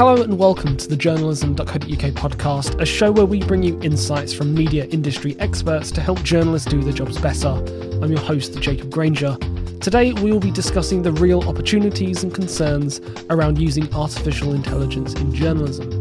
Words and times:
Hello 0.00 0.22
and 0.22 0.38
welcome 0.38 0.78
to 0.78 0.88
the 0.88 0.96
journalism.co.uk 0.96 1.76
podcast, 1.76 2.80
a 2.80 2.86
show 2.86 3.12
where 3.12 3.26
we 3.26 3.42
bring 3.42 3.62
you 3.62 3.78
insights 3.82 4.32
from 4.32 4.54
media 4.54 4.86
industry 4.86 5.36
experts 5.40 5.90
to 5.90 6.00
help 6.00 6.22
journalists 6.22 6.66
do 6.70 6.82
their 6.82 6.94
jobs 6.94 7.20
better. 7.20 7.48
I'm 7.48 8.10
your 8.10 8.20
host, 8.20 8.58
Jacob 8.60 8.90
Granger. 8.90 9.36
Today, 9.82 10.14
we 10.14 10.32
will 10.32 10.40
be 10.40 10.50
discussing 10.50 11.02
the 11.02 11.12
real 11.12 11.46
opportunities 11.46 12.22
and 12.22 12.34
concerns 12.34 13.02
around 13.28 13.58
using 13.58 13.92
artificial 13.92 14.54
intelligence 14.54 15.12
in 15.16 15.34
journalism. 15.34 15.92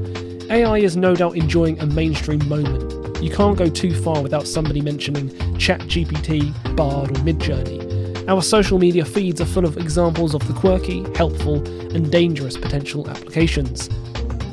AI 0.50 0.78
is 0.78 0.96
no 0.96 1.14
doubt 1.14 1.36
enjoying 1.36 1.78
a 1.82 1.86
mainstream 1.86 2.48
moment. 2.48 3.22
You 3.22 3.32
can't 3.32 3.58
go 3.58 3.68
too 3.68 3.94
far 3.94 4.24
without 4.24 4.48
somebody 4.48 4.80
mentioning 4.80 5.28
ChatGPT, 5.58 6.54
Bard, 6.78 7.12
or 7.12 7.16
Midjourney. 7.16 7.89
Our 8.30 8.44
social 8.44 8.78
media 8.78 9.06
feeds 9.06 9.42
are 9.42 9.46
full 9.46 9.66
of 9.66 9.76
examples 9.80 10.36
of 10.36 10.48
the 10.48 10.54
quirky, 10.54 11.04
helpful, 11.16 11.68
and 11.96 12.12
dangerous 12.12 12.56
potential 12.56 13.10
applications. 13.10 13.88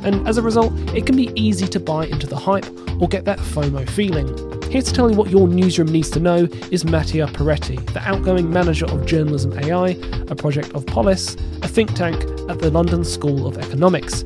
And 0.03 0.27
as 0.27 0.39
a 0.39 0.43
result, 0.43 0.73
it 0.95 1.05
can 1.05 1.15
be 1.15 1.31
easy 1.35 1.67
to 1.69 1.79
buy 1.79 2.07
into 2.07 2.27
the 2.27 2.37
hype 2.37 2.65
or 2.99 3.07
get 3.07 3.27
that 3.27 3.39
FOMO 3.39 3.87
feeling. 3.91 4.29
Here 4.71 4.81
to 4.81 4.93
tell 4.95 5.11
you 5.11 5.17
what 5.19 5.29
your 5.29 5.47
newsroom 5.47 5.89
needs 5.89 6.09
to 6.13 6.21
know 6.21 6.49
is 6.71 6.87
Mattia 6.87 7.27
Peretti, 7.27 7.77
the 7.93 8.01
outgoing 8.01 8.51
manager 8.51 8.87
of 8.87 9.05
Journalism 9.05 9.53
AI, 9.59 9.89
a 10.31 10.35
project 10.35 10.73
of 10.75 10.87
Polis, 10.87 11.35
a 11.61 11.69
think 11.69 11.93
tank 11.93 12.17
at 12.49 12.61
the 12.61 12.71
London 12.71 13.05
School 13.05 13.47
of 13.47 13.59
Economics. 13.59 14.25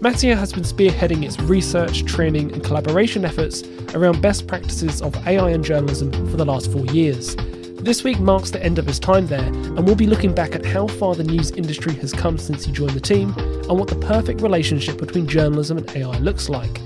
Mattia 0.00 0.36
has 0.36 0.52
been 0.52 0.62
spearheading 0.62 1.24
its 1.24 1.40
research, 1.40 2.04
training, 2.04 2.52
and 2.52 2.62
collaboration 2.62 3.24
efforts 3.24 3.64
around 3.96 4.22
best 4.22 4.46
practices 4.46 5.02
of 5.02 5.16
AI 5.26 5.50
and 5.50 5.64
journalism 5.64 6.12
for 6.30 6.36
the 6.36 6.44
last 6.44 6.70
four 6.70 6.86
years. 6.86 7.36
This 7.82 8.04
week 8.04 8.20
marks 8.20 8.52
the 8.52 8.62
end 8.62 8.78
of 8.78 8.86
his 8.86 9.00
time 9.00 9.26
there, 9.26 9.44
and 9.44 9.84
we'll 9.84 9.96
be 9.96 10.06
looking 10.06 10.32
back 10.32 10.54
at 10.54 10.64
how 10.64 10.86
far 10.86 11.16
the 11.16 11.24
news 11.24 11.50
industry 11.50 11.92
has 11.94 12.12
come 12.12 12.38
since 12.38 12.64
he 12.64 12.70
joined 12.70 12.92
the 12.92 13.00
team 13.00 13.34
and 13.36 13.76
what 13.76 13.88
the 13.88 13.96
perfect 13.96 14.40
relationship 14.40 14.98
between 14.98 15.26
journalism 15.26 15.78
and 15.78 15.90
AI 15.96 16.16
looks 16.18 16.48
like. 16.48 16.78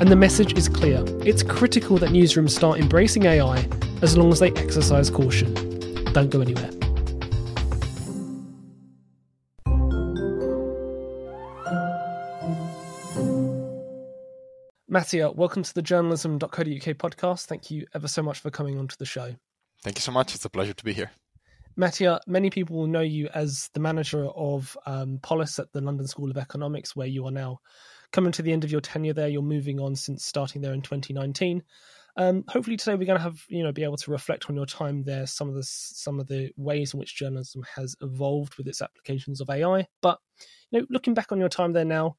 And 0.00 0.08
the 0.08 0.16
message 0.16 0.58
is 0.58 0.68
clear 0.68 1.04
it's 1.24 1.44
critical 1.44 1.98
that 1.98 2.10
newsrooms 2.10 2.50
start 2.50 2.80
embracing 2.80 3.26
AI 3.26 3.64
as 4.02 4.16
long 4.18 4.32
as 4.32 4.40
they 4.40 4.50
exercise 4.54 5.08
caution. 5.08 5.54
Don't 6.12 6.30
go 6.30 6.40
anywhere. 6.40 6.72
Mattia, 14.88 15.30
welcome 15.30 15.62
to 15.62 15.72
the 15.72 15.82
journalism.co.uk 15.82 16.50
podcast. 16.58 17.44
Thank 17.44 17.70
you 17.70 17.86
ever 17.94 18.08
so 18.08 18.24
much 18.24 18.40
for 18.40 18.50
coming 18.50 18.80
onto 18.80 18.96
the 18.98 19.06
show. 19.06 19.36
Thank 19.82 19.96
you 19.96 20.02
so 20.02 20.12
much. 20.12 20.34
It's 20.34 20.44
a 20.44 20.50
pleasure 20.50 20.74
to 20.74 20.84
be 20.84 20.92
here. 20.92 21.10
Mattia, 21.76 22.20
many 22.26 22.50
people 22.50 22.76
will 22.76 22.86
know 22.86 23.00
you 23.00 23.28
as 23.32 23.70
the 23.72 23.80
manager 23.80 24.26
of 24.26 24.76
um, 24.86 25.18
Polis 25.22 25.58
at 25.58 25.72
the 25.72 25.80
London 25.80 26.06
School 26.06 26.30
of 26.30 26.36
Economics, 26.36 26.94
where 26.94 27.06
you 27.06 27.26
are 27.26 27.30
now 27.30 27.60
coming 28.12 28.32
to 28.32 28.42
the 28.42 28.52
end 28.52 28.64
of 28.64 28.70
your 28.70 28.80
tenure 28.80 29.14
there. 29.14 29.28
You're 29.28 29.42
moving 29.42 29.80
on 29.80 29.94
since 29.96 30.24
starting 30.24 30.60
there 30.60 30.74
in 30.74 30.82
2019. 30.82 31.62
Um, 32.16 32.44
hopefully 32.48 32.76
today 32.76 32.96
we're 32.96 33.06
going 33.06 33.18
to 33.18 33.22
have 33.22 33.40
you 33.48 33.62
know 33.62 33.72
be 33.72 33.84
able 33.84 33.96
to 33.96 34.10
reflect 34.10 34.50
on 34.50 34.56
your 34.56 34.66
time 34.66 35.04
there, 35.04 35.26
some 35.26 35.48
of 35.48 35.54
the 35.54 35.62
some 35.62 36.18
of 36.18 36.26
the 36.26 36.50
ways 36.56 36.92
in 36.92 37.00
which 37.00 37.16
journalism 37.16 37.64
has 37.74 37.96
evolved 38.02 38.56
with 38.56 38.66
its 38.66 38.82
applications 38.82 39.40
of 39.40 39.48
AI. 39.48 39.86
But 40.02 40.18
you 40.70 40.80
know, 40.80 40.86
looking 40.90 41.14
back 41.14 41.32
on 41.32 41.38
your 41.38 41.48
time 41.48 41.72
there 41.72 41.84
now, 41.84 42.16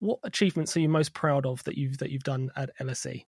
what 0.00 0.18
achievements 0.24 0.76
are 0.76 0.80
you 0.80 0.88
most 0.88 1.12
proud 1.12 1.46
of 1.46 1.62
that 1.64 1.76
you've 1.76 1.98
that 1.98 2.10
you've 2.10 2.24
done 2.24 2.50
at 2.56 2.70
LSE? 2.80 3.24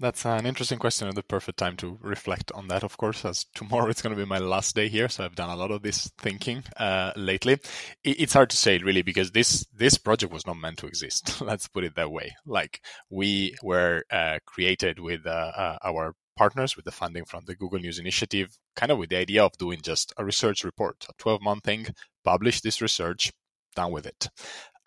That's 0.00 0.24
an 0.24 0.46
interesting 0.46 0.78
question 0.78 1.08
and 1.08 1.16
the 1.16 1.22
perfect 1.22 1.58
time 1.58 1.76
to 1.76 1.98
reflect 2.00 2.50
on 2.52 2.68
that, 2.68 2.82
of 2.82 2.96
course, 2.96 3.22
as 3.26 3.44
tomorrow 3.54 3.90
it's 3.90 4.00
going 4.00 4.16
to 4.16 4.20
be 4.20 4.26
my 4.26 4.38
last 4.38 4.74
day 4.74 4.88
here. 4.88 5.10
So 5.10 5.22
I've 5.22 5.34
done 5.34 5.50
a 5.50 5.56
lot 5.56 5.70
of 5.70 5.82
this 5.82 6.10
thinking 6.16 6.64
uh, 6.78 7.12
lately. 7.16 7.58
It's 8.02 8.32
hard 8.32 8.48
to 8.48 8.56
say 8.56 8.78
really 8.78 9.02
because 9.02 9.32
this 9.32 9.66
this 9.76 9.98
project 9.98 10.32
was 10.32 10.46
not 10.46 10.56
meant 10.56 10.78
to 10.78 10.86
exist. 10.86 11.40
Let's 11.42 11.68
put 11.68 11.84
it 11.84 11.96
that 11.96 12.10
way. 12.10 12.34
Like 12.46 12.80
we 13.10 13.54
were 13.62 14.04
uh, 14.10 14.38
created 14.46 15.00
with 15.00 15.26
uh, 15.26 15.52
uh 15.54 15.78
our 15.84 16.14
partners 16.34 16.76
with 16.76 16.86
the 16.86 16.92
funding 16.92 17.26
from 17.26 17.44
the 17.44 17.54
Google 17.54 17.80
News 17.80 17.98
Initiative, 17.98 18.56
kind 18.76 18.90
of 18.90 18.96
with 18.96 19.10
the 19.10 19.18
idea 19.18 19.44
of 19.44 19.58
doing 19.58 19.80
just 19.82 20.14
a 20.16 20.24
research 20.24 20.64
report, 20.64 21.04
a 21.10 21.12
12 21.18 21.42
month 21.42 21.64
thing, 21.64 21.88
publish 22.24 22.62
this 22.62 22.80
research, 22.80 23.30
done 23.76 23.92
with 23.92 24.06
it. 24.06 24.30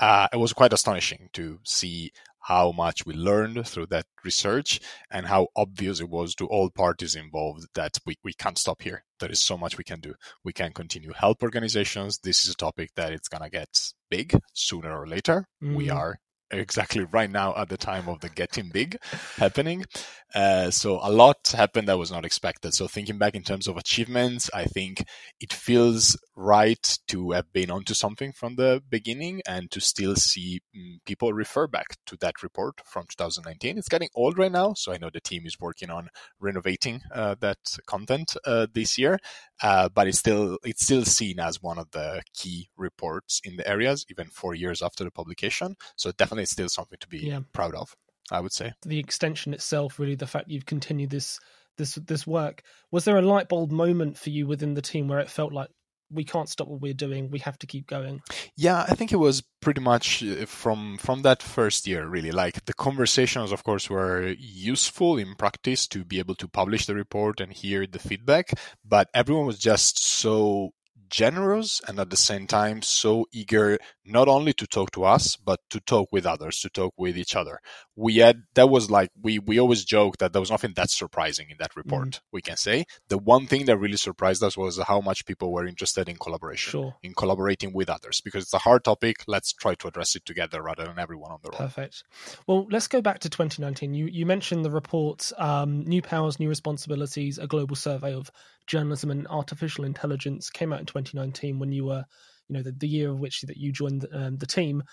Uh, 0.03 0.27
it 0.33 0.37
was 0.37 0.51
quite 0.51 0.73
astonishing 0.73 1.29
to 1.31 1.59
see 1.63 2.11
how 2.37 2.73
much 2.73 3.05
we 3.05 3.13
learned 3.13 3.65
through 3.65 3.85
that 3.85 4.05
research 4.25 4.81
and 5.09 5.25
how 5.25 5.47
obvious 5.55 6.01
it 6.01 6.09
was 6.09 6.35
to 6.35 6.45
all 6.47 6.69
parties 6.69 7.15
involved 7.15 7.67
that 7.73 7.97
we, 8.05 8.17
we 8.21 8.33
can't 8.33 8.57
stop 8.57 8.81
here. 8.81 9.05
There 9.21 9.31
is 9.31 9.39
so 9.39 9.57
much 9.57 9.77
we 9.77 9.85
can 9.85 10.01
do. 10.01 10.15
We 10.43 10.51
can 10.51 10.73
continue 10.73 11.13
help 11.13 11.41
organizations. 11.41 12.19
This 12.21 12.43
is 12.43 12.51
a 12.51 12.57
topic 12.57 12.89
that 12.97 13.13
it's 13.13 13.29
going 13.29 13.43
to 13.43 13.49
get 13.49 13.93
big 14.09 14.37
sooner 14.51 14.93
or 14.93 15.07
later. 15.07 15.47
Mm. 15.63 15.75
We 15.75 15.89
are 15.89 16.19
exactly 16.53 17.03
right 17.11 17.29
now 17.29 17.55
at 17.57 17.69
the 17.69 17.77
time 17.77 18.07
of 18.07 18.19
the 18.21 18.29
getting 18.29 18.69
big 18.69 18.97
happening. 19.37 19.85
Uh, 20.33 20.71
so 20.71 20.99
a 21.03 21.11
lot 21.11 21.53
happened 21.55 21.87
that 21.87 21.97
was 21.99 22.11
not 22.11 22.25
expected. 22.25 22.73
So 22.73 22.87
thinking 22.87 23.17
back 23.17 23.35
in 23.35 23.43
terms 23.43 23.67
of 23.67 23.77
achievements, 23.77 24.49
I 24.53 24.65
think 24.65 25.05
it 25.39 25.53
feels 25.53 26.17
right 26.35 26.97
to 27.07 27.31
have 27.31 27.53
been 27.53 27.69
onto 27.69 27.93
something 27.93 28.31
from 28.31 28.55
the 28.55 28.81
beginning 28.89 29.41
and 29.47 29.69
to 29.69 29.79
still 29.79 30.15
see 30.15 30.61
mm, 30.75 30.97
people 31.05 31.33
refer 31.33 31.67
back 31.67 31.97
to 32.07 32.17
that 32.21 32.41
report 32.41 32.81
from 32.83 33.05
2019. 33.09 33.77
It's 33.77 33.87
getting 33.89 34.09
old 34.15 34.37
right 34.39 34.51
now, 34.51 34.73
so 34.73 34.91
I 34.91 34.97
know 34.97 35.11
the 35.13 35.21
team 35.21 35.43
is 35.45 35.59
working 35.59 35.91
on 35.91 36.09
renovating 36.39 37.01
uh, 37.13 37.35
that 37.41 37.59
content 37.85 38.35
uh, 38.45 38.65
this 38.73 38.97
year, 38.97 39.19
uh, 39.61 39.89
but 39.89 40.07
it's 40.07 40.19
still 40.19 40.57
it's 40.63 40.83
still 40.83 41.05
seen 41.05 41.39
as 41.39 41.61
one 41.61 41.77
of 41.77 41.91
the 41.91 42.23
key 42.33 42.69
reports 42.75 43.39
in 43.43 43.55
the 43.57 43.67
areas, 43.67 44.05
even 44.09 44.27
four 44.27 44.55
years 44.55 44.81
after 44.81 45.03
the 45.03 45.11
publication. 45.11 45.75
So 45.95 46.11
definitely, 46.11 46.42
it's 46.43 46.51
still 46.51 46.69
something 46.69 46.99
to 46.99 47.07
be 47.07 47.19
yeah. 47.19 47.39
proud 47.51 47.75
of. 47.75 47.95
I 48.31 48.39
would 48.39 48.53
say 48.53 48.73
the 48.83 48.99
extension 48.99 49.53
itself, 49.53 49.99
really, 49.99 50.15
the 50.15 50.27
fact 50.27 50.49
you've 50.49 50.65
continued 50.65 51.09
this 51.09 51.39
this 51.77 51.95
this 51.95 52.27
work. 52.27 52.61
Was 52.91 53.05
there 53.05 53.17
a 53.17 53.21
light 53.21 53.49
bulb 53.49 53.71
moment 53.71 54.17
for 54.17 54.29
you 54.29 54.47
within 54.47 54.75
the 54.75 54.81
team 54.81 55.07
where 55.07 55.19
it 55.19 55.29
felt 55.29 55.53
like 55.53 55.69
we 56.13 56.23
can't 56.23 56.49
stop 56.49 56.67
what 56.67 56.81
we're 56.81 56.93
doing. 56.93 57.29
We 57.29 57.39
have 57.39 57.57
to 57.59 57.67
keep 57.67 57.87
going. 57.87 58.21
Yeah, 58.55 58.85
I 58.87 58.95
think 58.95 59.11
it 59.11 59.17
was 59.17 59.41
pretty 59.61 59.81
much 59.81 60.23
uh, 60.23 60.45
from 60.45 60.97
from 60.97 61.23
that 61.23 61.41
first 61.41 61.87
year 61.87 62.07
really. 62.07 62.31
Like 62.31 62.65
the 62.65 62.73
conversations 62.73 63.51
of 63.51 63.63
course 63.63 63.89
were 63.89 64.35
useful 64.37 65.17
in 65.17 65.35
practice 65.35 65.87
to 65.87 66.05
be 66.05 66.19
able 66.19 66.35
to 66.35 66.47
publish 66.47 66.85
the 66.85 66.95
report 66.95 67.41
and 67.41 67.51
hear 67.51 67.87
the 67.87 67.99
feedback, 67.99 68.51
but 68.85 69.09
everyone 69.13 69.47
was 69.47 69.59
just 69.59 70.03
so 70.03 70.73
generous 71.13 71.79
and 71.87 71.99
at 71.99 72.09
the 72.09 72.17
same 72.17 72.47
time 72.47 72.81
so 72.81 73.27
eager 73.31 73.77
not 74.03 74.27
only 74.27 74.51
to 74.51 74.65
talk 74.65 74.89
to 74.89 75.03
us 75.03 75.35
but 75.35 75.59
to 75.69 75.79
talk 75.79 76.09
with 76.11 76.25
others 76.25 76.59
to 76.59 76.69
talk 76.69 76.91
with 76.97 77.15
each 77.15 77.35
other. 77.35 77.59
We 77.95 78.15
had 78.15 78.41
that 78.55 78.67
was 78.67 78.89
like 78.89 79.11
we 79.21 79.37
we 79.37 79.59
always 79.59 79.85
joke 79.85 80.17
that 80.17 80.33
there 80.33 80.39
was 80.39 80.49
nothing 80.49 80.73
that 80.75 80.89
surprising 80.89 81.51
in 81.51 81.57
that 81.59 81.75
report 81.75 82.09
mm. 82.09 82.19
we 82.31 82.41
can 82.41 82.57
say. 82.57 82.85
The 83.09 83.19
one 83.19 83.45
thing 83.45 83.65
that 83.65 83.77
really 83.77 83.97
surprised 83.97 84.41
us 84.41 84.57
was 84.57 84.79
how 84.79 85.01
much 85.01 85.27
people 85.27 85.53
were 85.53 85.67
interested 85.67 86.09
in 86.09 86.17
collaboration 86.17 86.71
sure. 86.71 86.95
in 87.03 87.13
collaborating 87.13 87.73
with 87.73 87.91
others 87.91 88.19
because 88.19 88.45
it's 88.45 88.53
a 88.55 88.65
hard 88.69 88.83
topic. 88.83 89.17
Let's 89.27 89.53
try 89.53 89.75
to 89.75 89.87
address 89.87 90.15
it 90.15 90.25
together 90.25 90.63
rather 90.63 90.85
than 90.85 90.97
everyone 90.97 91.31
on 91.31 91.39
their 91.43 91.53
own 91.53 91.67
perfect. 91.67 92.03
Well 92.47 92.65
let's 92.71 92.87
go 92.87 93.01
back 93.03 93.19
to 93.19 93.29
2019 93.29 93.93
you 93.93 94.07
you 94.07 94.25
mentioned 94.25 94.65
the 94.65 94.71
report 94.71 95.31
um, 95.37 95.83
new 95.83 96.01
powers 96.01 96.39
new 96.39 96.49
responsibilities 96.49 97.37
a 97.37 97.45
global 97.45 97.75
survey 97.75 98.15
of 98.15 98.31
journalism 98.67 99.11
and 99.11 99.27
artificial 99.27 99.83
intelligence 99.83 100.49
came 100.49 100.73
out 100.73 100.79
in 100.79 100.85
2019 101.03 101.59
when 101.59 101.71
you 101.71 101.85
were, 101.85 102.03
you 102.47 102.55
know, 102.55 102.63
the, 102.63 102.71
the 102.71 102.87
year 102.87 103.09
of 103.09 103.19
which 103.19 103.41
that 103.41 103.57
you 103.57 103.71
joined 103.71 104.05
um, 104.13 104.37
the 104.37 104.45
team. 104.45 104.83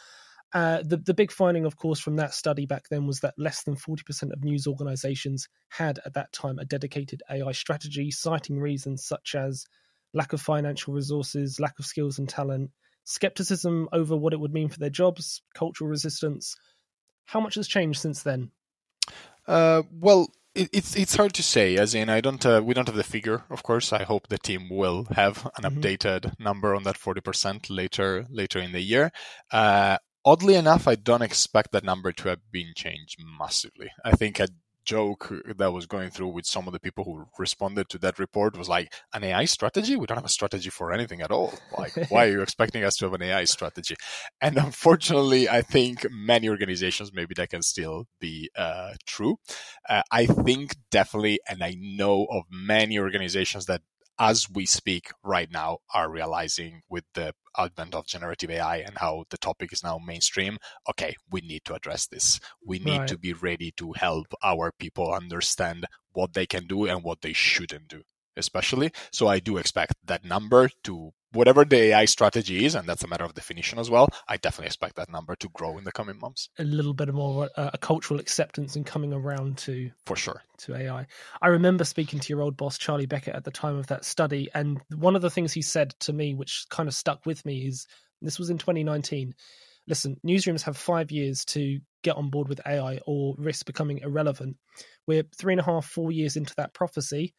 Uh, 0.53 0.83
the 0.83 0.97
the 0.97 1.15
big 1.15 1.31
finding, 1.31 1.65
of 1.65 1.77
course, 1.77 2.01
from 2.01 2.17
that 2.17 2.35
study 2.35 2.67
back 2.67 2.89
then 2.91 3.07
was 3.07 3.21
that 3.21 3.35
less 3.39 3.63
than 3.63 3.77
40% 3.77 4.33
of 4.33 4.43
news 4.43 4.67
organizations 4.67 5.49
had 5.69 6.01
at 6.05 6.15
that 6.15 6.33
time 6.33 6.59
a 6.59 6.65
dedicated 6.65 7.23
AI 7.31 7.53
strategy, 7.53 8.11
citing 8.11 8.59
reasons 8.59 9.05
such 9.05 9.37
as 9.37 9.65
lack 10.13 10.33
of 10.33 10.41
financial 10.41 10.93
resources, 10.93 11.61
lack 11.61 11.79
of 11.79 11.87
skills 11.87 12.19
and 12.19 12.29
talent, 12.29 12.71
skepticism 13.05 13.89
over 13.93 14.17
what 14.17 14.33
it 14.33 14.41
would 14.41 14.53
mean 14.53 14.69
for 14.69 14.79
their 14.81 14.91
jobs, 14.91 15.43
cultural 15.55 15.89
resistance. 15.89 16.57
How 17.27 17.41
much 17.41 17.55
has 17.55 17.69
changed 17.69 18.01
since 18.01 18.25
then? 18.25 18.51
Uh, 19.47 19.83
well, 19.93 20.33
it's 20.55 20.97
it's 20.97 21.17
hard 21.17 21.33
to 21.35 21.43
say. 21.43 21.77
As 21.77 21.95
in, 21.95 22.09
I 22.09 22.21
don't 22.21 22.45
uh, 22.45 22.61
we 22.65 22.75
don't 22.75 22.89
have 22.89 22.97
the 22.97 23.05
figure. 23.05 23.45
Of 23.51 23.63
course, 23.63 23.93
I 23.93 24.05
hope 24.05 24.29
the 24.29 24.39
team 24.39 24.69
will 24.71 25.07
have 25.13 25.47
an 25.57 25.65
mm-hmm. 25.65 25.81
updated 25.81 26.39
number 26.39 26.75
on 26.75 26.83
that 26.85 26.99
forty 26.99 27.21
percent 27.21 27.71
later 27.71 28.27
later 28.29 28.59
in 28.59 28.73
the 28.73 28.81
year. 28.81 29.13
Uh, 29.53 29.99
oddly 30.25 30.55
enough, 30.55 30.89
I 30.89 30.97
don't 30.97 31.23
expect 31.23 31.73
that 31.73 31.85
number 31.85 32.13
to 32.13 32.29
have 32.29 32.41
been 32.51 32.73
changed 32.75 33.19
massively. 33.39 33.91
I 34.05 34.13
think 34.13 34.41
at 34.41 34.51
joke 34.85 35.33
that 35.57 35.73
was 35.73 35.87
going 35.87 36.11
through 36.11 36.29
with 36.29 36.47
some 36.47 36.67
of 36.67 36.73
the 36.73 36.81
people 36.81 37.05
who 37.05 37.27
responded 37.39 37.89
to 37.89 37.99
that 37.99 38.19
report 38.19 38.57
was 38.57 38.69
like 38.69 38.93
an 39.15 39.25
AI 39.25 39.45
strategy. 39.45 39.97
We 39.97 40.07
don't 40.07 40.17
have 40.17 40.25
a 40.25 40.29
strategy 40.29 40.71
for 40.71 40.93
anything 40.93 41.21
at 41.21 41.31
all. 41.31 41.55
Like, 41.77 42.11
why 42.11 42.27
are 42.27 42.31
you 42.31 42.43
expecting 42.43 42.85
us 42.85 42.95
to 42.97 43.07
have 43.07 43.15
an 43.15 43.23
AI 43.23 43.45
strategy? 43.45 43.97
And 44.41 44.57
unfortunately, 44.59 45.49
I 45.49 45.63
think 45.63 46.07
many 46.11 46.49
organizations 46.49 47.13
maybe 47.13 47.35
that 47.37 47.51
can 47.51 47.63
still 47.63 48.07
be 48.21 48.51
uh, 48.57 48.95
true. 49.07 49.37
Uh, 49.89 50.03
I 50.11 50.27
think 50.27 50.77
definitely, 50.91 51.41
and 51.49 51.63
I 51.63 51.77
know 51.79 52.27
of 52.31 52.45
many 52.51 52.99
organizations 52.99 53.67
that 53.67 53.83
as 54.21 54.47
we 54.51 54.67
speak 54.67 55.11
right 55.25 55.51
now, 55.51 55.79
are 55.95 56.11
realizing 56.11 56.83
with 56.89 57.05
the 57.15 57.33
advent 57.57 57.95
of 57.95 58.07
generative 58.07 58.51
AI 58.51 58.77
and 58.77 58.99
how 58.99 59.25
the 59.31 59.39
topic 59.39 59.73
is 59.73 59.83
now 59.83 59.99
mainstream. 59.99 60.59
Okay, 60.89 61.17
we 61.31 61.41
need 61.41 61.65
to 61.65 61.75
address 61.75 62.07
this. 62.07 62.39
We 62.65 62.79
need 62.79 62.99
right. 62.99 63.09
to 63.09 63.19
be 63.19 63.33
ready 63.33 63.73
to 63.79 63.93
help 63.93 64.27
our 64.45 64.73
people 64.79 65.13
understand 65.13 65.87
what 66.13 66.35
they 66.35 66.47
can 66.47 66.67
do 66.67 66.85
and 66.85 67.03
what 67.03 67.23
they 67.23 67.33
shouldn't 67.33 67.89
do 67.89 68.03
especially. 68.37 68.93
So 69.13 69.27
I 69.27 69.39
do 69.41 69.57
expect 69.57 69.95
that 70.05 70.25
number 70.25 70.71
to 70.85 71.13
whatever 71.33 71.65
the 71.65 71.77
AI 71.77 72.05
strategy 72.05 72.65
is, 72.65 72.75
and 72.75 72.89
that's 72.89 73.05
a 73.05 73.09
matter 73.09 73.25
of 73.25 73.35
definition 73.35 73.79
as 73.79 73.91
well. 73.91 74.09
I 74.29 74.37
definitely 74.37 74.67
expect 74.67 74.97
that 74.97 75.11
number 75.11 75.37
to 75.37 75.49
grow 75.49 75.79
in 75.79 75.85
the 75.85 75.93
coming 75.93 76.19
months. 76.19 76.49
A 76.59 76.65
little 76.65 76.95
bit 76.95 77.13
more 77.13 77.49
uh, 77.57 77.71
a 77.73 77.79
cultural 77.79 78.21
acceptance 78.21 78.77
and 78.77 78.85
coming 78.87 79.13
around 79.13 79.59
to 79.59 79.91
for 80.07 80.17
sure 80.17 80.43
to 80.59 80.77
AI. 80.77 81.07
I 81.41 81.49
remember 81.49 81.85
speaking 81.85 82.21
to 82.21 82.29
your 82.29 82.43
old 82.43 82.57
boss 82.57 82.79
Charlie 82.79 83.07
Beckett 83.07 83.35
at 83.35 83.45
the 83.45 83.51
time 83.51 83.77
of 83.77 83.87
that 83.89 84.05
study, 84.05 84.49
and 84.55 84.81
one 84.95 85.17
of 85.17 85.23
the 85.23 85.31
things 85.31 85.53
he 85.53 85.63
said 85.63 85.95
to 86.01 86.13
me, 86.13 86.35
which 86.35 86.67
kind 86.71 86.89
of 86.89 86.95
stuck 86.95 87.27
with 87.27 87.45
me, 87.45 87.67
is 87.67 87.87
this 88.23 88.39
was 88.39 88.51
in 88.51 88.59
2019. 88.59 89.35
Listen, 89.87 90.17
newsrooms 90.27 90.63
have 90.63 90.77
five 90.77 91.11
years 91.11 91.45
to 91.47 91.81
get 92.03 92.17
on 92.17 92.31
board 92.31 92.49
with 92.49 92.61
AI 92.67 93.01
or 93.07 93.35
risk 93.39 93.67
becoming 93.67 93.99
irrelevant. 93.99 94.57
We're 95.07 95.25
three 95.37 95.55
and 95.55 95.61
a 95.61 95.65
half, 95.65 95.87
four 95.87 96.13
years 96.13 96.37
into 96.37 96.55
that 96.57 96.75
prophecy 96.75 97.35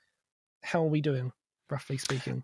how 0.63 0.83
are 0.83 0.89
we 0.89 1.01
doing, 1.01 1.31
roughly 1.69 1.97
speaking? 1.97 2.43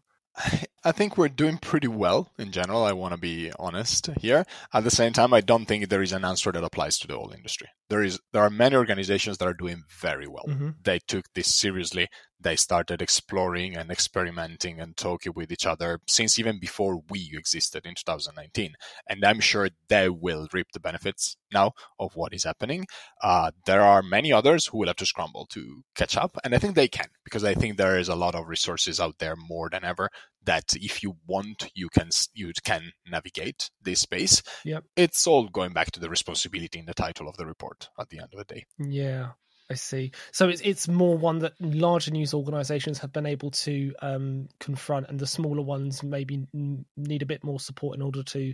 I 0.83 0.91
think 0.91 1.17
we're 1.17 1.29
doing 1.29 1.57
pretty 1.57 1.87
well 1.87 2.31
in 2.37 2.51
general. 2.51 2.83
I 2.83 2.93
want 2.93 3.13
to 3.13 3.19
be 3.19 3.51
honest 3.59 4.09
here. 4.21 4.45
At 4.73 4.83
the 4.83 4.91
same 4.91 5.11
time, 5.11 5.33
I 5.33 5.41
don't 5.41 5.65
think 5.65 5.89
there 5.89 6.01
is 6.01 6.13
an 6.13 6.23
answer 6.23 6.51
that 6.51 6.63
applies 6.63 6.97
to 6.99 7.07
the 7.07 7.15
whole 7.15 7.33
industry. 7.35 7.67
There 7.89 8.03
is 8.03 8.19
there 8.33 8.43
are 8.43 8.49
many 8.49 8.75
organizations 8.75 9.37
that 9.37 9.47
are 9.47 9.53
doing 9.53 9.83
very 9.99 10.27
well. 10.27 10.45
Mm-hmm. 10.47 10.69
They 10.83 10.99
took 10.99 11.25
this 11.33 11.55
seriously. 11.55 12.07
They 12.39 12.55
started 12.55 13.01
exploring 13.01 13.75
and 13.75 13.89
experimenting 13.89 14.79
and 14.79 14.95
talking 14.95 15.33
with 15.35 15.51
each 15.51 15.65
other 15.65 15.99
since 16.07 16.37
even 16.37 16.59
before 16.59 17.01
we 17.09 17.31
existed 17.33 17.85
in 17.85 17.95
2019. 17.95 18.75
And 19.09 19.25
I'm 19.25 19.39
sure 19.39 19.69
they 19.87 20.09
will 20.09 20.47
reap 20.53 20.67
the 20.73 20.79
benefits 20.79 21.37
now 21.51 21.71
of 21.99 22.15
what 22.15 22.33
is 22.33 22.43
happening. 22.43 22.85
Uh, 23.21 23.51
there 23.65 23.81
are 23.81 24.03
many 24.03 24.31
others 24.31 24.67
who 24.67 24.77
will 24.77 24.87
have 24.87 24.95
to 24.97 25.05
scramble 25.05 25.47
to 25.47 25.83
catch 25.95 26.15
up, 26.15 26.37
and 26.43 26.53
I 26.53 26.59
think 26.59 26.75
they 26.75 26.87
can 26.87 27.07
because 27.23 27.43
I 27.43 27.53
think 27.53 27.77
there 27.77 27.97
is 27.97 28.09
a 28.09 28.15
lot 28.15 28.35
of 28.35 28.47
resources 28.47 28.99
out 28.99 29.15
there 29.19 29.35
more 29.35 29.69
than 29.69 29.83
ever 29.83 30.09
that 30.47 30.75
if 30.75 31.03
you 31.03 31.17
want 31.27 31.69
you 31.75 31.89
can 31.89 32.09
you 32.33 32.51
can 32.63 32.91
navigate 33.05 33.69
this 33.83 33.99
space 34.01 34.41
yep. 34.63 34.83
it's 34.95 35.27
all 35.27 35.47
going 35.49 35.73
back 35.73 35.91
to 35.91 35.99
the 35.99 36.09
responsibility 36.09 36.79
in 36.79 36.85
the 36.85 36.93
title 36.93 37.27
of 37.27 37.35
the 37.37 37.45
report 37.45 37.89
at 37.99 38.09
the 38.09 38.17
end 38.19 38.29
of 38.33 38.39
the 38.39 38.53
day 38.55 38.65
yeah 38.79 39.31
I 39.69 39.75
see. 39.75 40.11
So 40.31 40.47
it's 40.47 40.61
it's 40.61 40.87
more 40.87 41.17
one 41.17 41.39
that 41.39 41.53
larger 41.59 42.11
news 42.11 42.33
organisations 42.33 42.99
have 42.99 43.11
been 43.11 43.25
able 43.25 43.51
to 43.51 43.93
um, 44.01 44.47
confront, 44.59 45.09
and 45.09 45.19
the 45.19 45.27
smaller 45.27 45.61
ones 45.61 46.03
maybe 46.03 46.47
need 46.53 47.21
a 47.21 47.25
bit 47.25 47.43
more 47.43 47.59
support 47.59 47.97
in 47.97 48.01
order 48.01 48.23
to 48.23 48.53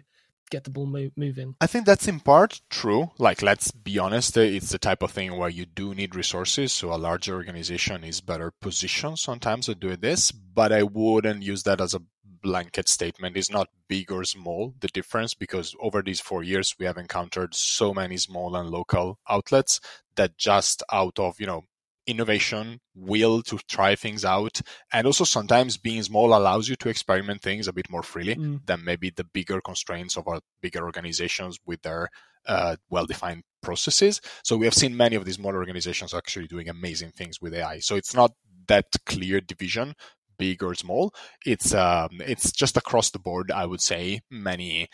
get 0.50 0.63
the 0.63 0.69
ball 0.69 0.86
mo- 0.86 1.12
moving. 1.15 1.56
I 1.62 1.68
think 1.68 1.86
that's 1.86 2.07
in 2.07 2.19
part 2.19 2.62
true. 2.69 3.12
Like, 3.18 3.42
let's 3.42 3.71
be 3.71 4.00
honest, 4.00 4.38
it's 4.38 4.71
the 4.71 4.80
type 4.80 5.01
of 5.04 5.12
thing 5.12 5.38
where 5.38 5.50
you 5.50 5.65
do 5.65 5.94
need 5.94 6.15
resources. 6.15 6.71
So 6.71 6.94
a 6.94 6.98
larger 6.98 7.36
organization 7.36 8.04
is 8.04 8.21
better 8.21 8.51
positioned 8.62 9.19
sometimes 9.19 9.68
to 9.68 9.75
do 9.75 9.95
this, 9.95 10.31
but 10.31 10.71
I 10.71 10.83
wouldn't 10.83 11.44
use 11.44 11.63
that 11.63 11.80
as 11.80 11.94
a 11.94 12.01
blanket 12.44 12.89
statement. 12.89 13.38
It's 13.38 13.50
not 13.50 13.69
big 13.88 14.12
or 14.12 14.25
small, 14.25 14.74
the 14.81 14.89
difference, 14.89 15.33
because 15.33 15.75
over 15.80 16.01
these 16.01 16.19
four 16.19 16.44
years, 16.44 16.75
we 16.77 16.86
have 16.86 16.98
encountered 16.98 17.56
so 17.56 17.94
many 17.94 18.18
small 18.18 18.56
and 18.56 18.69
local 18.69 19.18
outlets 19.30 19.80
that 20.15 20.38
just 20.38 20.83
out 20.92 21.19
of, 21.19 21.39
you 21.39 21.48
know, 21.48 21.65
innovation, 22.06 22.80
will 22.95 23.42
to 23.44 23.57
try 23.69 23.95
things 23.95 24.25
out, 24.25 24.62
and 24.92 25.07
also 25.07 25.24
sometimes 25.24 25.77
being 25.77 26.04
small 26.04 26.36
allows 26.36 26.68
you 26.68 26.75
to 26.75 26.89
experiment 26.89 27.42
things 27.42 27.68
a 27.68 27.74
bit 27.74 27.89
more 27.89 28.04
freely 28.04 28.36
mm. 28.36 28.65
than 28.65 28.83
maybe 28.83 29.10
the 29.10 29.24
bigger 29.24 29.62
constraints 29.62 30.18
of 30.18 30.27
our 30.27 30.39
bigger 30.62 30.83
organizations 30.83 31.57
with 31.65 31.81
their 31.81 32.10
uh, 32.45 32.75
well-defined 32.89 33.44
processes. 33.62 34.19
So 34.44 34.57
we 34.57 34.65
have 34.65 34.74
seen 34.74 34.98
many 34.98 35.15
of 35.15 35.24
these 35.24 35.36
smaller 35.36 35.57
organizations 35.57 36.13
actually 36.13 36.48
doing 36.48 36.68
amazing 36.68 37.12
things 37.12 37.39
with 37.42 37.54
AI. 37.54 37.80
So 37.80 37.95
it's 37.95 38.13
not 38.13 38.31
that 38.68 38.86
clear 39.06 39.39
division 39.39 39.95
big 40.38 40.63
or 40.63 40.75
small. 40.75 41.13
It's 41.45 41.74
um, 41.74 42.21
it's 42.25 42.51
just 42.51 42.75
across 42.75 43.12
the 43.12 43.19
board. 43.19 43.51
I 43.51 43.66
would 43.66 43.81
say 43.81 44.21
many 44.30 44.89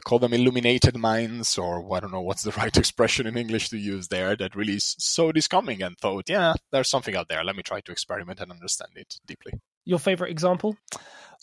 call 0.00 0.18
them 0.18 0.32
illuminated 0.32 0.96
minds, 0.96 1.58
or 1.58 1.94
I 1.94 2.00
don't 2.00 2.12
know 2.12 2.22
what's 2.22 2.42
the 2.42 2.50
right 2.56 2.76
expression 2.76 3.26
in 3.26 3.36
English 3.36 3.68
to 3.70 3.78
use 3.78 4.08
there. 4.08 4.36
That 4.36 4.56
really 4.56 4.78
saw 4.78 5.32
this 5.32 5.48
coming 5.48 5.82
and 5.82 5.96
thought, 5.98 6.28
yeah, 6.28 6.54
there's 6.70 6.88
something 6.88 7.16
out 7.16 7.28
there. 7.28 7.44
Let 7.44 7.56
me 7.56 7.62
try 7.62 7.80
to 7.80 7.92
experiment 7.92 8.40
and 8.40 8.52
understand 8.52 8.92
it 8.96 9.18
deeply. 9.26 9.52
Your 9.84 9.98
favorite 9.98 10.30
example? 10.30 10.76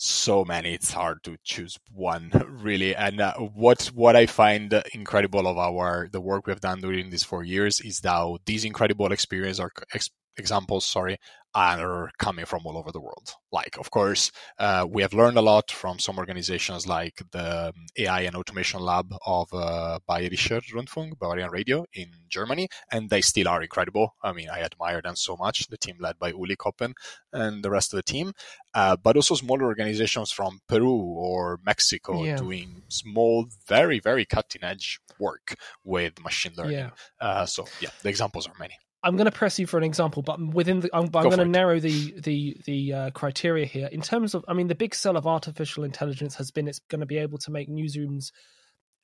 so 0.02 0.46
many 0.46 0.72
it's 0.72 0.92
hard 0.92 1.22
to 1.22 1.36
choose 1.44 1.78
one 1.92 2.30
really 2.62 2.96
and 2.96 3.20
uh, 3.20 3.34
what 3.34 3.84
what 3.94 4.16
i 4.16 4.24
find 4.24 4.72
incredible 4.94 5.46
of 5.46 5.58
our 5.58 6.08
the 6.10 6.22
work 6.22 6.46
we've 6.46 6.58
done 6.58 6.80
during 6.80 7.10
these 7.10 7.22
four 7.22 7.44
years 7.44 7.80
is 7.80 8.00
that 8.00 8.38
these 8.46 8.64
incredible 8.64 9.12
experience 9.12 9.60
are 9.60 9.70
ex- 9.92 10.08
examples 10.40 10.84
sorry 10.84 11.18
are 11.54 12.10
coming 12.18 12.44
from 12.44 12.64
all 12.64 12.78
over 12.78 12.92
the 12.92 13.00
world. 13.00 13.34
Like, 13.50 13.76
of 13.78 13.90
course, 13.90 14.30
uh, 14.58 14.86
we 14.88 15.02
have 15.02 15.12
learned 15.12 15.36
a 15.36 15.42
lot 15.42 15.70
from 15.70 15.98
some 15.98 16.18
organizations 16.18 16.86
like 16.86 17.22
the 17.32 17.68
um, 17.68 17.86
AI 17.98 18.20
and 18.20 18.36
Automation 18.36 18.80
Lab 18.80 19.12
of 19.26 19.48
uh, 19.52 19.98
Bayerischer 20.08 20.62
Rundfunk, 20.72 21.18
Bavarian 21.18 21.50
Radio 21.50 21.86
in 21.92 22.10
Germany, 22.28 22.68
and 22.92 23.10
they 23.10 23.20
still 23.20 23.48
are 23.48 23.62
incredible. 23.62 24.14
I 24.22 24.32
mean, 24.32 24.48
I 24.48 24.60
admire 24.60 25.02
them 25.02 25.16
so 25.16 25.36
much, 25.36 25.66
the 25.66 25.78
team 25.78 25.96
led 25.98 26.18
by 26.18 26.28
Uli 26.28 26.56
Koppen 26.56 26.92
and 27.32 27.64
the 27.64 27.70
rest 27.70 27.92
of 27.92 27.96
the 27.96 28.04
team, 28.04 28.32
uh, 28.74 28.96
but 28.96 29.16
also 29.16 29.34
smaller 29.34 29.64
organizations 29.64 30.30
from 30.30 30.60
Peru 30.68 30.94
or 30.94 31.58
Mexico 31.64 32.22
yeah. 32.22 32.36
doing 32.36 32.82
small, 32.88 33.48
very, 33.66 33.98
very 33.98 34.24
cutting 34.24 34.62
edge 34.62 35.00
work 35.18 35.56
with 35.82 36.22
machine 36.22 36.52
learning. 36.56 36.78
Yeah. 36.78 36.90
Uh, 37.20 37.44
so, 37.44 37.66
yeah, 37.80 37.90
the 38.02 38.08
examples 38.08 38.46
are 38.46 38.54
many. 38.58 38.74
I'm 39.02 39.16
going 39.16 39.26
to 39.26 39.32
press 39.32 39.58
you 39.58 39.66
for 39.66 39.78
an 39.78 39.84
example, 39.84 40.22
but 40.22 40.38
within 40.52 40.80
the, 40.80 40.90
I'm, 40.92 41.04
I'm 41.04 41.10
going 41.10 41.38
to 41.38 41.44
narrow 41.46 41.80
the 41.80 42.12
the 42.20 42.56
the 42.66 42.92
uh, 42.92 43.10
criteria 43.10 43.64
here 43.64 43.88
in 43.90 44.02
terms 44.02 44.34
of. 44.34 44.44
I 44.46 44.52
mean, 44.52 44.68
the 44.68 44.74
big 44.74 44.94
sell 44.94 45.16
of 45.16 45.26
artificial 45.26 45.84
intelligence 45.84 46.34
has 46.36 46.50
been 46.50 46.68
it's 46.68 46.80
going 46.80 47.00
to 47.00 47.06
be 47.06 47.18
able 47.18 47.38
to 47.38 47.50
make 47.50 47.70
newsrooms 47.70 48.30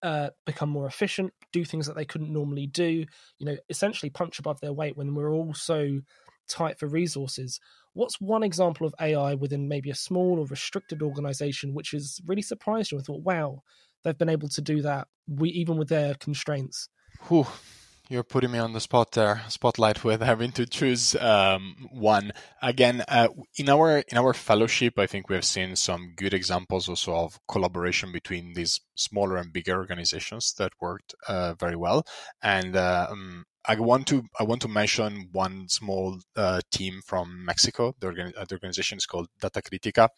uh, 0.03 0.31
become 0.45 0.69
more 0.69 0.87
efficient, 0.87 1.33
do 1.53 1.65
things 1.65 1.87
that 1.87 1.97
they 1.97 2.05
couldn't 2.05 2.33
normally 2.33 2.67
do. 2.67 3.07
You 3.39 3.47
know, 3.47 3.57
essentially 3.71 4.11
punch 4.11 4.39
above 4.39 4.61
their 4.61 4.73
weight 4.73 4.97
when 4.97 5.15
we're 5.15 5.33
all 5.33 5.55
so 5.55 6.01
tight 6.49 6.79
for 6.79 6.87
resources. 6.87 7.59
What's 7.95 8.21
one 8.21 8.43
example 8.43 8.87
of 8.87 8.95
AI 9.01 9.35
within 9.35 9.67
maybe 9.67 9.91
a 9.91 9.95
small 9.95 10.39
or 10.39 10.47
restricted 10.47 11.01
organization 11.03 11.73
which 11.73 11.93
has 11.93 12.21
really 12.27 12.43
surprised 12.43 12.93
you 12.93 12.99
and 12.99 13.07
thought, 13.07 13.23
wow, 13.23 13.63
they've 14.05 14.19
been 14.19 14.29
able 14.29 14.49
to 14.51 14.61
do 14.61 14.83
that, 14.83 15.09
we 15.27 15.49
even 15.51 15.79
with 15.79 15.89
their 15.89 16.15
constraints? 16.17 16.91
Whew 17.29 17.47
you're 18.09 18.23
putting 18.23 18.53
me 18.53 18.59
on 18.59 18.73
the 18.73 18.81
spot 18.81 19.13
there, 19.13 19.43
spotlight 19.49 20.05
with 20.05 20.21
having 20.21 20.53
to 20.53 20.67
choose 20.67 21.17
um, 21.17 21.89
one. 21.91 22.33
Again, 22.63 23.05
uh, 23.09 23.29
in 23.57 23.69
our 23.69 23.99
in 23.99 24.19
our 24.19 24.33
fellowship, 24.33 24.99
I 24.99 25.07
think 25.07 25.29
we 25.29 25.35
have 25.35 25.45
seen 25.45 25.77
some 25.77 26.13
good 26.17 26.35
examples 26.35 26.89
also 26.89 27.15
of 27.15 27.41
collaboration 27.49 28.13
between 28.13 28.55
these 28.55 28.81
smaller 28.95 29.37
and 29.37 29.53
bigger 29.53 29.77
organizations 29.77 30.55
that 30.59 30.73
worked 30.81 31.15
uh, 31.29 31.55
very 31.55 31.77
well. 31.77 32.07
And 32.43 32.77
uh, 32.77 33.09
um, 33.11 33.45
I 33.65 33.75
want 33.81 34.07
to 34.09 34.23
I 34.39 34.45
want 34.45 34.63
to 34.63 34.69
mention 34.69 35.29
one 35.33 35.69
small 35.69 36.21
uh, 36.37 36.61
team 36.71 37.01
from 37.05 37.45
Mexico. 37.45 37.95
The, 37.99 38.09
uh, 38.37 38.45
the, 38.45 38.55
organization 38.55 38.99
is 38.99 39.07
called 39.07 39.29
Data 39.41 39.61
Cívica, 39.61 40.09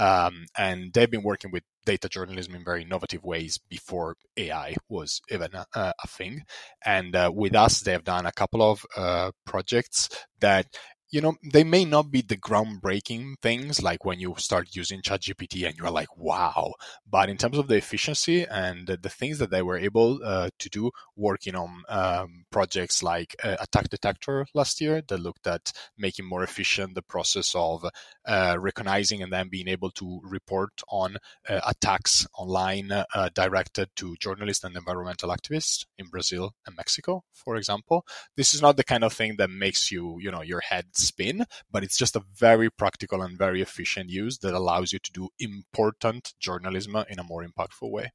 um, 0.00 0.46
and 0.56 0.92
they've 0.94 1.10
been 1.10 1.22
working 1.22 1.50
with 1.50 1.62
data 1.84 2.08
journalism 2.08 2.54
in 2.54 2.64
very 2.64 2.82
innovative 2.82 3.22
ways 3.22 3.58
before 3.68 4.16
AI 4.38 4.74
was 4.88 5.20
even 5.30 5.50
a, 5.54 5.66
a 5.74 6.08
thing. 6.08 6.42
And 6.84 7.14
uh, 7.14 7.30
with 7.34 7.54
us, 7.54 7.80
they've 7.80 8.02
done 8.02 8.24
a 8.24 8.32
couple 8.32 8.62
of 8.62 8.86
uh, 8.96 9.32
projects 9.44 10.08
that 10.40 10.66
you 11.10 11.20
know, 11.20 11.34
they 11.42 11.64
may 11.64 11.84
not 11.84 12.10
be 12.10 12.22
the 12.22 12.36
groundbreaking 12.36 13.34
things 13.42 13.82
like 13.82 14.04
when 14.04 14.20
you 14.20 14.34
start 14.38 14.68
using 14.76 15.02
ChatGPT 15.02 15.66
and 15.66 15.76
you're 15.76 15.90
like, 15.90 16.16
wow. 16.16 16.74
But 17.08 17.28
in 17.28 17.36
terms 17.36 17.58
of 17.58 17.66
the 17.66 17.76
efficiency 17.76 18.44
and 18.44 18.86
the, 18.86 18.96
the 18.96 19.08
things 19.08 19.38
that 19.38 19.50
they 19.50 19.62
were 19.62 19.76
able 19.78 20.20
uh, 20.24 20.50
to 20.58 20.68
do 20.68 20.90
working 21.16 21.56
on 21.56 21.82
um, 21.88 22.44
projects 22.50 23.02
like 23.02 23.34
uh, 23.42 23.56
Attack 23.60 23.88
Detector 23.88 24.46
last 24.54 24.80
year 24.80 25.02
that 25.08 25.18
looked 25.18 25.48
at 25.48 25.72
making 25.98 26.26
more 26.26 26.44
efficient 26.44 26.94
the 26.94 27.02
process 27.02 27.54
of 27.56 27.84
uh, 28.26 28.56
recognizing 28.60 29.20
and 29.22 29.32
then 29.32 29.48
being 29.48 29.66
able 29.66 29.90
to 29.90 30.20
report 30.22 30.70
on 30.88 31.16
uh, 31.48 31.60
attacks 31.66 32.26
online 32.38 32.92
uh, 32.92 33.28
directed 33.34 33.88
to 33.96 34.14
journalists 34.20 34.62
and 34.62 34.76
environmental 34.76 35.30
activists 35.30 35.86
in 35.98 36.06
Brazil 36.06 36.54
and 36.66 36.76
Mexico, 36.76 37.24
for 37.32 37.56
example. 37.56 38.04
This 38.36 38.54
is 38.54 38.62
not 38.62 38.76
the 38.76 38.84
kind 38.84 39.02
of 39.02 39.12
thing 39.12 39.36
that 39.38 39.50
makes 39.50 39.90
you, 39.90 40.18
you 40.20 40.30
know, 40.30 40.42
your 40.42 40.60
head 40.60 40.86
spin, 41.06 41.44
but 41.70 41.82
it's 41.82 41.98
just 41.98 42.16
a 42.16 42.22
very 42.36 42.70
practical 42.70 43.22
and 43.22 43.38
very 43.38 43.60
efficient 43.62 44.10
use 44.10 44.38
that 44.38 44.54
allows 44.54 44.92
you 44.92 44.98
to 44.98 45.12
do 45.12 45.28
important 45.38 46.34
journalism 46.38 46.96
in 47.08 47.18
a 47.18 47.24
more 47.24 47.44
impactful 47.44 47.90
way. 47.90 48.10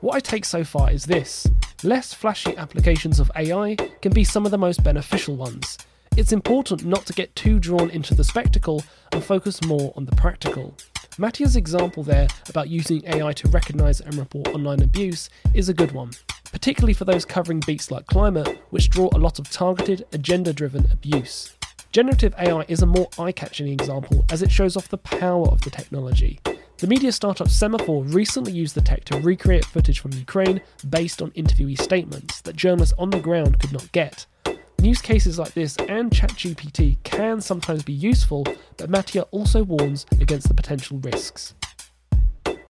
What 0.00 0.14
I 0.14 0.20
take 0.20 0.44
so 0.44 0.62
far 0.62 0.90
is 0.90 1.06
this 1.06 1.48
less 1.82 2.12
flashy 2.14 2.56
applications 2.56 3.18
of 3.18 3.30
AI 3.36 3.76
can 4.02 4.12
be 4.12 4.24
some 4.24 4.44
of 4.44 4.50
the 4.50 4.58
most 4.58 4.84
beneficial 4.84 5.36
ones. 5.36 5.78
it's 6.16 6.32
important 6.32 6.84
not 6.84 7.04
to 7.04 7.12
get 7.12 7.34
too 7.36 7.58
drawn 7.58 7.90
into 7.90 8.14
the 8.14 8.24
spectacle 8.24 8.82
and 9.12 9.22
focus 9.22 9.62
more 9.64 9.92
on 9.96 10.06
the 10.06 10.16
practical. 10.16 10.74
Mattia's 11.18 11.56
example 11.56 12.02
there 12.02 12.28
about 12.48 12.68
using 12.68 13.02
AI 13.06 13.32
to 13.32 13.48
recognise 13.48 14.00
and 14.00 14.14
report 14.14 14.48
online 14.48 14.82
abuse 14.82 15.28
is 15.54 15.68
a 15.68 15.74
good 15.74 15.92
one, 15.92 16.10
particularly 16.52 16.94
for 16.94 17.04
those 17.04 17.24
covering 17.24 17.60
beats 17.60 17.90
like 17.90 18.06
climate, 18.06 18.60
which 18.70 18.90
draw 18.90 19.08
a 19.12 19.18
lot 19.18 19.38
of 19.38 19.50
targeted, 19.50 20.06
agenda 20.12 20.52
driven 20.52 20.90
abuse. 20.90 21.56
Generative 21.92 22.34
AI 22.38 22.64
is 22.68 22.82
a 22.82 22.86
more 22.86 23.08
eye 23.18 23.32
catching 23.32 23.68
example 23.68 24.24
as 24.30 24.42
it 24.42 24.50
shows 24.50 24.76
off 24.76 24.88
the 24.88 24.98
power 24.98 25.48
of 25.48 25.62
the 25.62 25.70
technology. 25.70 26.40
The 26.78 26.86
media 26.86 27.10
startup 27.10 27.48
Semafor 27.48 28.12
recently 28.12 28.52
used 28.52 28.74
the 28.74 28.82
tech 28.82 29.04
to 29.06 29.18
recreate 29.18 29.64
footage 29.64 30.00
from 30.00 30.12
Ukraine 30.12 30.60
based 30.90 31.22
on 31.22 31.30
interviewee 31.30 31.80
statements 31.80 32.42
that 32.42 32.54
journalists 32.54 32.94
on 32.98 33.08
the 33.08 33.20
ground 33.20 33.60
could 33.60 33.72
not 33.72 33.90
get. 33.92 34.26
News 34.80 35.00
cases 35.00 35.38
like 35.38 35.54
this 35.54 35.76
and 35.88 36.10
ChatGPT 36.10 37.02
can 37.02 37.40
sometimes 37.40 37.82
be 37.82 37.94
useful, 37.94 38.44
but 38.76 38.90
Mattia 38.90 39.22
also 39.30 39.64
warns 39.64 40.04
against 40.20 40.48
the 40.48 40.54
potential 40.54 40.98
risks. 40.98 41.54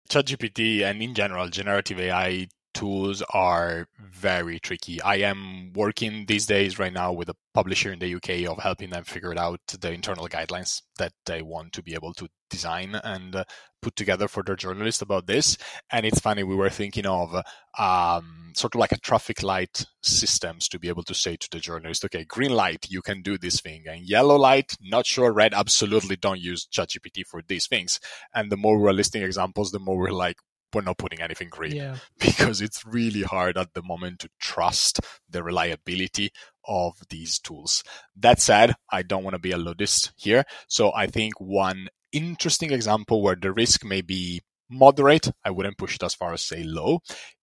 ChatGPT 0.09 0.83
and 0.83 1.01
in 1.01 1.13
general 1.13 1.49
generative 1.49 1.99
AI 1.99 2.47
tools 2.77 3.23
are 3.33 3.87
very 3.99 4.59
tricky. 4.59 5.01
I 5.01 5.15
am 5.15 5.73
working 5.73 6.25
these 6.27 6.45
days 6.45 6.77
right 6.77 6.93
now 6.93 7.11
with 7.11 7.27
a 7.27 7.35
publisher 7.55 7.91
in 7.91 7.97
the 7.97 8.13
UK 8.13 8.47
of 8.47 8.61
helping 8.61 8.91
them 8.91 9.03
figure 9.03 9.33
out 9.37 9.59
the 9.67 9.91
internal 9.91 10.27
guidelines 10.27 10.83
that 10.99 11.11
they 11.25 11.41
want 11.41 11.73
to 11.73 11.81
be 11.81 11.95
able 11.95 12.13
to 12.13 12.27
design 12.51 12.93
and 13.03 13.35
uh, 13.35 13.43
put 13.81 13.95
together 13.95 14.27
for 14.27 14.43
their 14.43 14.55
journalists 14.55 15.01
about 15.01 15.25
this. 15.25 15.57
And 15.91 16.05
it's 16.05 16.19
funny, 16.19 16.43
we 16.43 16.55
were 16.55 16.69
thinking 16.69 17.07
of 17.07 17.35
um, 17.79 18.51
sort 18.55 18.75
of 18.75 18.79
like 18.79 18.91
a 18.91 18.99
traffic 18.99 19.41
light 19.41 19.83
systems 20.03 20.67
to 20.67 20.77
be 20.77 20.87
able 20.87 21.03
to 21.03 21.15
say 21.15 21.35
to 21.35 21.47
the 21.51 21.59
journalist, 21.59 22.05
okay, 22.05 22.25
green 22.25 22.51
light, 22.51 22.85
you 22.89 23.01
can 23.01 23.23
do 23.23 23.39
this 23.39 23.59
thing, 23.59 23.85
and 23.87 24.07
yellow 24.07 24.35
light, 24.35 24.77
not 24.79 25.07
sure, 25.07 25.33
red, 25.33 25.55
absolutely 25.55 26.15
don't 26.15 26.39
use 26.39 26.67
ChatGPT 26.71 27.25
for 27.25 27.41
these 27.47 27.65
things. 27.65 27.99
And 28.35 28.51
the 28.51 28.57
more 28.57 28.77
we're 28.77 28.91
listing 28.91 29.23
examples, 29.23 29.71
the 29.71 29.79
more 29.79 29.97
we're 29.97 30.11
like, 30.11 30.37
we're 30.73 30.81
not 30.81 30.97
putting 30.97 31.21
anything 31.21 31.49
green 31.49 31.75
yeah. 31.75 31.95
because 32.19 32.61
it's 32.61 32.85
really 32.85 33.23
hard 33.23 33.57
at 33.57 33.73
the 33.73 33.81
moment 33.81 34.19
to 34.19 34.29
trust 34.39 34.99
the 35.29 35.43
reliability 35.43 36.31
of 36.67 36.93
these 37.09 37.39
tools. 37.39 37.83
That 38.15 38.39
said, 38.39 38.75
I 38.91 39.01
don't 39.03 39.23
want 39.23 39.35
to 39.35 39.39
be 39.39 39.51
a 39.51 39.57
ludist 39.57 40.11
here. 40.17 40.43
So 40.67 40.91
I 40.93 41.07
think 41.07 41.39
one 41.39 41.87
interesting 42.11 42.71
example 42.71 43.21
where 43.21 43.35
the 43.35 43.51
risk 43.51 43.85
may 43.85 44.01
be 44.01 44.41
moderate, 44.69 45.31
I 45.43 45.51
wouldn't 45.51 45.77
push 45.77 45.95
it 45.95 46.03
as 46.03 46.13
far 46.13 46.33
as 46.33 46.41
say 46.41 46.63
low, 46.63 46.99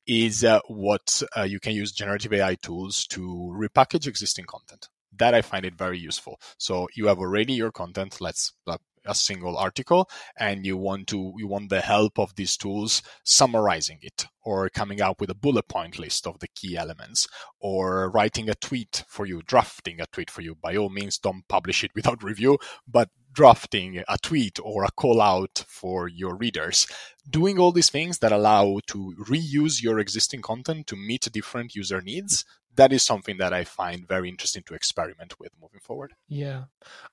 is 0.06 0.44
uh, 0.44 0.60
what 0.68 1.22
uh, 1.36 1.42
you 1.42 1.60
can 1.60 1.72
use 1.72 1.92
generative 1.92 2.32
AI 2.32 2.56
tools 2.56 3.06
to 3.08 3.20
repackage 3.58 4.06
existing 4.06 4.44
content. 4.44 4.88
That 5.16 5.34
I 5.34 5.42
find 5.42 5.64
it 5.64 5.76
very 5.76 5.98
useful. 5.98 6.40
So 6.58 6.88
you 6.94 7.06
have 7.06 7.18
already 7.18 7.54
your 7.54 7.70
content. 7.70 8.20
Let's 8.20 8.52
uh, 8.66 8.78
a 9.06 9.14
single 9.14 9.56
article 9.56 10.08
and 10.38 10.64
you 10.64 10.76
want 10.76 11.06
to 11.06 11.32
you 11.36 11.46
want 11.46 11.70
the 11.70 11.80
help 11.80 12.18
of 12.18 12.34
these 12.36 12.56
tools 12.56 13.02
summarizing 13.24 13.98
it 14.02 14.26
or 14.44 14.68
coming 14.68 15.00
up 15.00 15.20
with 15.20 15.30
a 15.30 15.34
bullet 15.34 15.68
point 15.68 15.98
list 15.98 16.26
of 16.26 16.38
the 16.40 16.48
key 16.48 16.76
elements 16.76 17.26
or 17.60 18.10
writing 18.10 18.48
a 18.48 18.54
tweet 18.54 19.04
for 19.08 19.26
you 19.26 19.42
drafting 19.42 20.00
a 20.00 20.06
tweet 20.06 20.30
for 20.30 20.42
you. 20.42 20.54
By 20.54 20.76
all 20.76 20.90
means 20.90 21.18
don't 21.18 21.46
publish 21.48 21.84
it 21.84 21.90
without 21.94 22.22
review 22.22 22.58
but 22.86 23.08
drafting 23.32 24.02
a 24.08 24.16
tweet 24.22 24.58
or 24.62 24.84
a 24.84 24.90
call 24.92 25.20
out 25.20 25.64
for 25.66 26.08
your 26.08 26.36
readers. 26.36 26.86
Doing 27.28 27.58
all 27.58 27.72
these 27.72 27.90
things 27.90 28.20
that 28.20 28.32
allow 28.32 28.78
to 28.86 29.14
reuse 29.28 29.82
your 29.82 29.98
existing 29.98 30.40
content 30.40 30.86
to 30.86 30.96
meet 30.96 31.28
different 31.32 31.74
user 31.74 32.00
needs 32.00 32.44
that 32.76 32.92
is 32.92 33.02
something 33.04 33.38
that 33.38 33.52
I 33.52 33.64
find 33.64 34.06
very 34.06 34.28
interesting 34.28 34.62
to 34.64 34.74
experiment 34.74 35.38
with 35.38 35.52
moving 35.60 35.80
forward. 35.80 36.14
Yeah, 36.28 36.64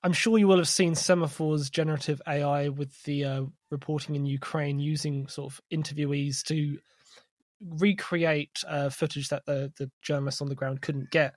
I'm 0.02 0.12
sure 0.12 0.38
you 0.38 0.48
will 0.48 0.58
have 0.58 0.68
seen 0.68 0.94
Semafor's 0.94 1.70
generative 1.70 2.20
AI 2.26 2.68
with 2.68 3.02
the 3.04 3.24
uh, 3.24 3.42
reporting 3.70 4.14
in 4.14 4.26
Ukraine 4.26 4.78
using 4.78 5.28
sort 5.28 5.52
of 5.52 5.60
interviewees 5.72 6.42
to 6.44 6.78
recreate 7.60 8.64
uh, 8.66 8.90
footage 8.90 9.28
that 9.28 9.46
the 9.46 9.72
the 9.78 9.90
journalists 10.02 10.40
on 10.40 10.48
the 10.48 10.54
ground 10.54 10.82
couldn't 10.82 11.10
get. 11.10 11.34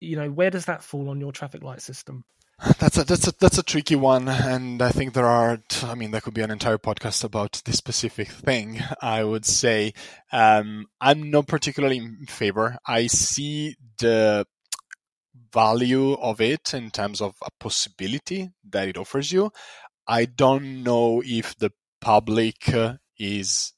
You 0.00 0.16
know, 0.16 0.30
where 0.30 0.50
does 0.50 0.66
that 0.66 0.82
fall 0.82 1.10
on 1.10 1.20
your 1.20 1.32
traffic 1.32 1.62
light 1.62 1.82
system? 1.82 2.24
That's 2.78 2.96
a 2.96 3.04
that's 3.04 3.26
a 3.26 3.32
that's 3.40 3.58
a 3.58 3.62
tricky 3.64 3.96
one, 3.96 4.28
and 4.28 4.80
I 4.82 4.90
think 4.90 5.14
there 5.14 5.26
are. 5.26 5.58
I 5.82 5.96
mean, 5.96 6.12
there 6.12 6.20
could 6.20 6.34
be 6.34 6.42
an 6.42 6.50
entire 6.52 6.78
podcast 6.78 7.24
about 7.24 7.60
this 7.64 7.76
specific 7.76 8.28
thing. 8.28 8.80
I 9.00 9.24
would 9.24 9.44
say 9.44 9.94
um, 10.30 10.86
I'm 11.00 11.30
not 11.30 11.48
particularly 11.48 11.96
in 11.98 12.26
favor. 12.26 12.78
I 12.86 13.08
see 13.08 13.74
the 13.98 14.46
value 15.52 16.12
of 16.14 16.40
it 16.40 16.72
in 16.72 16.92
terms 16.92 17.20
of 17.20 17.34
a 17.44 17.50
possibility 17.58 18.50
that 18.70 18.86
it 18.86 18.96
offers 18.96 19.32
you. 19.32 19.50
I 20.06 20.26
don't 20.26 20.84
know 20.84 21.20
if 21.24 21.56
the 21.58 21.72
public 22.00 22.72
is 23.18 23.72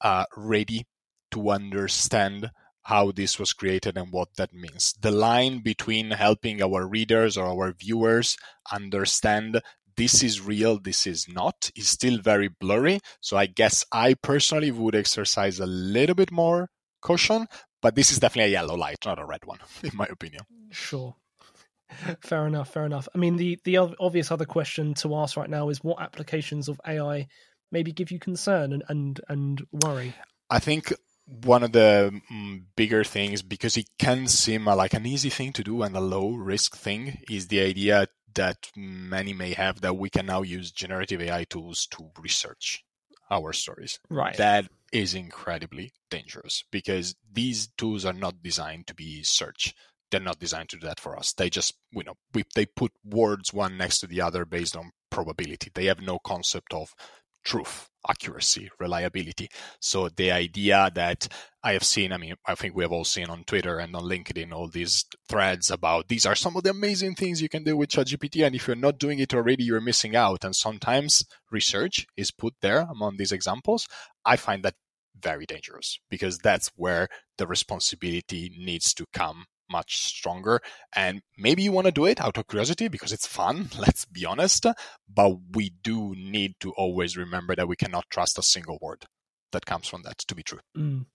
uh, 0.00 0.24
ready 0.34 0.86
to 1.32 1.50
understand 1.50 2.50
how 2.84 3.10
this 3.10 3.38
was 3.38 3.52
created 3.52 3.96
and 3.96 4.12
what 4.12 4.34
that 4.36 4.52
means. 4.52 4.94
The 5.00 5.10
line 5.10 5.60
between 5.60 6.10
helping 6.10 6.62
our 6.62 6.86
readers 6.86 7.36
or 7.36 7.46
our 7.46 7.72
viewers 7.72 8.36
understand 8.70 9.60
this 9.96 10.22
is 10.22 10.40
real, 10.40 10.78
this 10.78 11.06
is 11.06 11.28
not, 11.28 11.70
is 11.76 11.88
still 11.88 12.18
very 12.18 12.48
blurry. 12.48 13.00
So 13.20 13.36
I 13.36 13.46
guess 13.46 13.84
I 13.92 14.14
personally 14.14 14.70
would 14.70 14.94
exercise 14.94 15.60
a 15.60 15.66
little 15.66 16.14
bit 16.14 16.30
more 16.30 16.68
caution, 17.00 17.46
but 17.80 17.94
this 17.94 18.10
is 18.10 18.18
definitely 18.18 18.50
a 18.50 18.54
yellow 18.54 18.76
light, 18.76 18.98
not 19.04 19.18
a 19.18 19.24
red 19.24 19.44
one, 19.44 19.58
in 19.82 19.92
my 19.94 20.06
opinion. 20.06 20.42
Sure. 20.70 21.16
Fair 22.20 22.46
enough, 22.46 22.72
fair 22.72 22.86
enough. 22.86 23.08
I 23.14 23.18
mean, 23.18 23.36
the, 23.36 23.58
the 23.64 23.76
obvious 23.76 24.32
other 24.32 24.46
question 24.46 24.94
to 24.94 25.14
ask 25.16 25.36
right 25.36 25.48
now 25.48 25.68
is 25.68 25.84
what 25.84 26.00
applications 26.00 26.68
of 26.68 26.80
AI 26.84 27.28
maybe 27.70 27.92
give 27.92 28.10
you 28.10 28.18
concern 28.18 28.72
and, 28.72 28.82
and, 28.88 29.20
and 29.28 29.62
worry? 29.70 30.14
I 30.50 30.58
think 30.58 30.92
one 31.26 31.62
of 31.62 31.72
the 31.72 32.20
um, 32.30 32.66
bigger 32.76 33.04
things 33.04 33.42
because 33.42 33.76
it 33.76 33.88
can 33.98 34.26
seem 34.26 34.68
uh, 34.68 34.76
like 34.76 34.94
an 34.94 35.06
easy 35.06 35.30
thing 35.30 35.52
to 35.52 35.64
do 35.64 35.82
and 35.82 35.96
a 35.96 36.00
low 36.00 36.32
risk 36.32 36.76
thing 36.76 37.22
is 37.30 37.48
the 37.48 37.60
idea 37.60 38.08
that 38.34 38.70
many 38.76 39.32
may 39.32 39.52
have 39.52 39.80
that 39.80 39.96
we 39.96 40.10
can 40.10 40.26
now 40.26 40.42
use 40.42 40.70
generative 40.70 41.20
AI 41.22 41.44
tools 41.44 41.86
to 41.86 42.10
research 42.20 42.84
our 43.30 43.52
stories. 43.52 43.98
Right. 44.10 44.36
That 44.36 44.66
is 44.92 45.14
incredibly 45.14 45.92
dangerous 46.10 46.64
because 46.70 47.14
these 47.32 47.68
tools 47.78 48.04
are 48.04 48.12
not 48.12 48.42
designed 48.42 48.86
to 48.88 48.94
be 48.94 49.22
search. 49.22 49.74
They're 50.10 50.20
not 50.20 50.38
designed 50.38 50.68
to 50.70 50.78
do 50.78 50.86
that 50.86 51.00
for 51.00 51.16
us. 51.16 51.32
They 51.32 51.50
just, 51.50 51.74
you 51.92 52.04
know, 52.04 52.14
we, 52.32 52.44
they 52.54 52.66
put 52.66 52.92
words 53.04 53.52
one 53.52 53.76
next 53.76 54.00
to 54.00 54.06
the 54.06 54.20
other 54.20 54.44
based 54.44 54.76
on 54.76 54.92
probability. 55.10 55.70
They 55.74 55.86
have 55.86 56.00
no 56.00 56.18
concept 56.18 56.74
of 56.74 56.94
truth, 57.44 57.88
accuracy, 58.08 58.70
reliability. 58.80 59.48
So 59.80 60.08
the 60.08 60.32
idea 60.32 60.90
that 60.94 61.28
I 61.62 61.72
have 61.72 61.84
seen, 61.84 62.12
I 62.12 62.18
mean, 62.18 62.34
I 62.46 62.54
think 62.54 62.74
we 62.74 62.84
have 62.84 62.92
all 62.92 63.04
seen 63.04 63.28
on 63.28 63.44
Twitter 63.44 63.78
and 63.78 63.94
on 63.94 64.02
LinkedIn 64.02 64.52
all 64.52 64.68
these 64.68 65.04
threads 65.28 65.70
about 65.70 66.08
these 66.08 66.26
are 66.26 66.34
some 66.34 66.56
of 66.56 66.62
the 66.62 66.70
amazing 66.70 67.14
things 67.14 67.40
you 67.40 67.48
can 67.48 67.64
do 67.64 67.76
with 67.76 67.90
ChatGPT. 67.90 68.44
And 68.44 68.54
if 68.54 68.66
you're 68.66 68.76
not 68.76 68.98
doing 68.98 69.18
it 69.18 69.34
already, 69.34 69.64
you're 69.64 69.80
missing 69.80 70.16
out. 70.16 70.44
And 70.44 70.54
sometimes 70.54 71.24
research 71.50 72.06
is 72.16 72.30
put 72.30 72.54
there 72.60 72.86
among 72.90 73.16
these 73.16 73.32
examples. 73.32 73.86
I 74.24 74.36
find 74.36 74.62
that 74.64 74.74
very 75.18 75.46
dangerous 75.46 75.98
because 76.10 76.38
that's 76.38 76.70
where 76.76 77.08
the 77.38 77.46
responsibility 77.46 78.52
needs 78.58 78.92
to 78.94 79.06
come 79.12 79.46
much 79.70 79.98
stronger. 79.98 80.60
And 80.94 81.22
maybe 81.36 81.62
you 81.62 81.72
want 81.72 81.86
to 81.86 81.92
do 81.92 82.06
it 82.06 82.20
out 82.20 82.38
of 82.38 82.46
curiosity 82.46 82.88
because 82.88 83.12
it's 83.12 83.26
fun, 83.26 83.70
let's 83.78 84.04
be 84.04 84.24
honest. 84.24 84.66
But 85.12 85.36
we 85.52 85.70
do 85.82 86.14
need 86.16 86.54
to 86.60 86.72
always 86.72 87.16
remember 87.16 87.54
that 87.54 87.68
we 87.68 87.76
cannot 87.76 88.10
trust 88.10 88.38
a 88.38 88.42
single 88.42 88.78
word 88.80 89.06
that 89.54 89.64
comes 89.64 89.88
from 89.88 90.02
that 90.02 90.18
to 90.18 90.34
be 90.34 90.42
true. 90.42 90.58
Mm. 90.76 91.06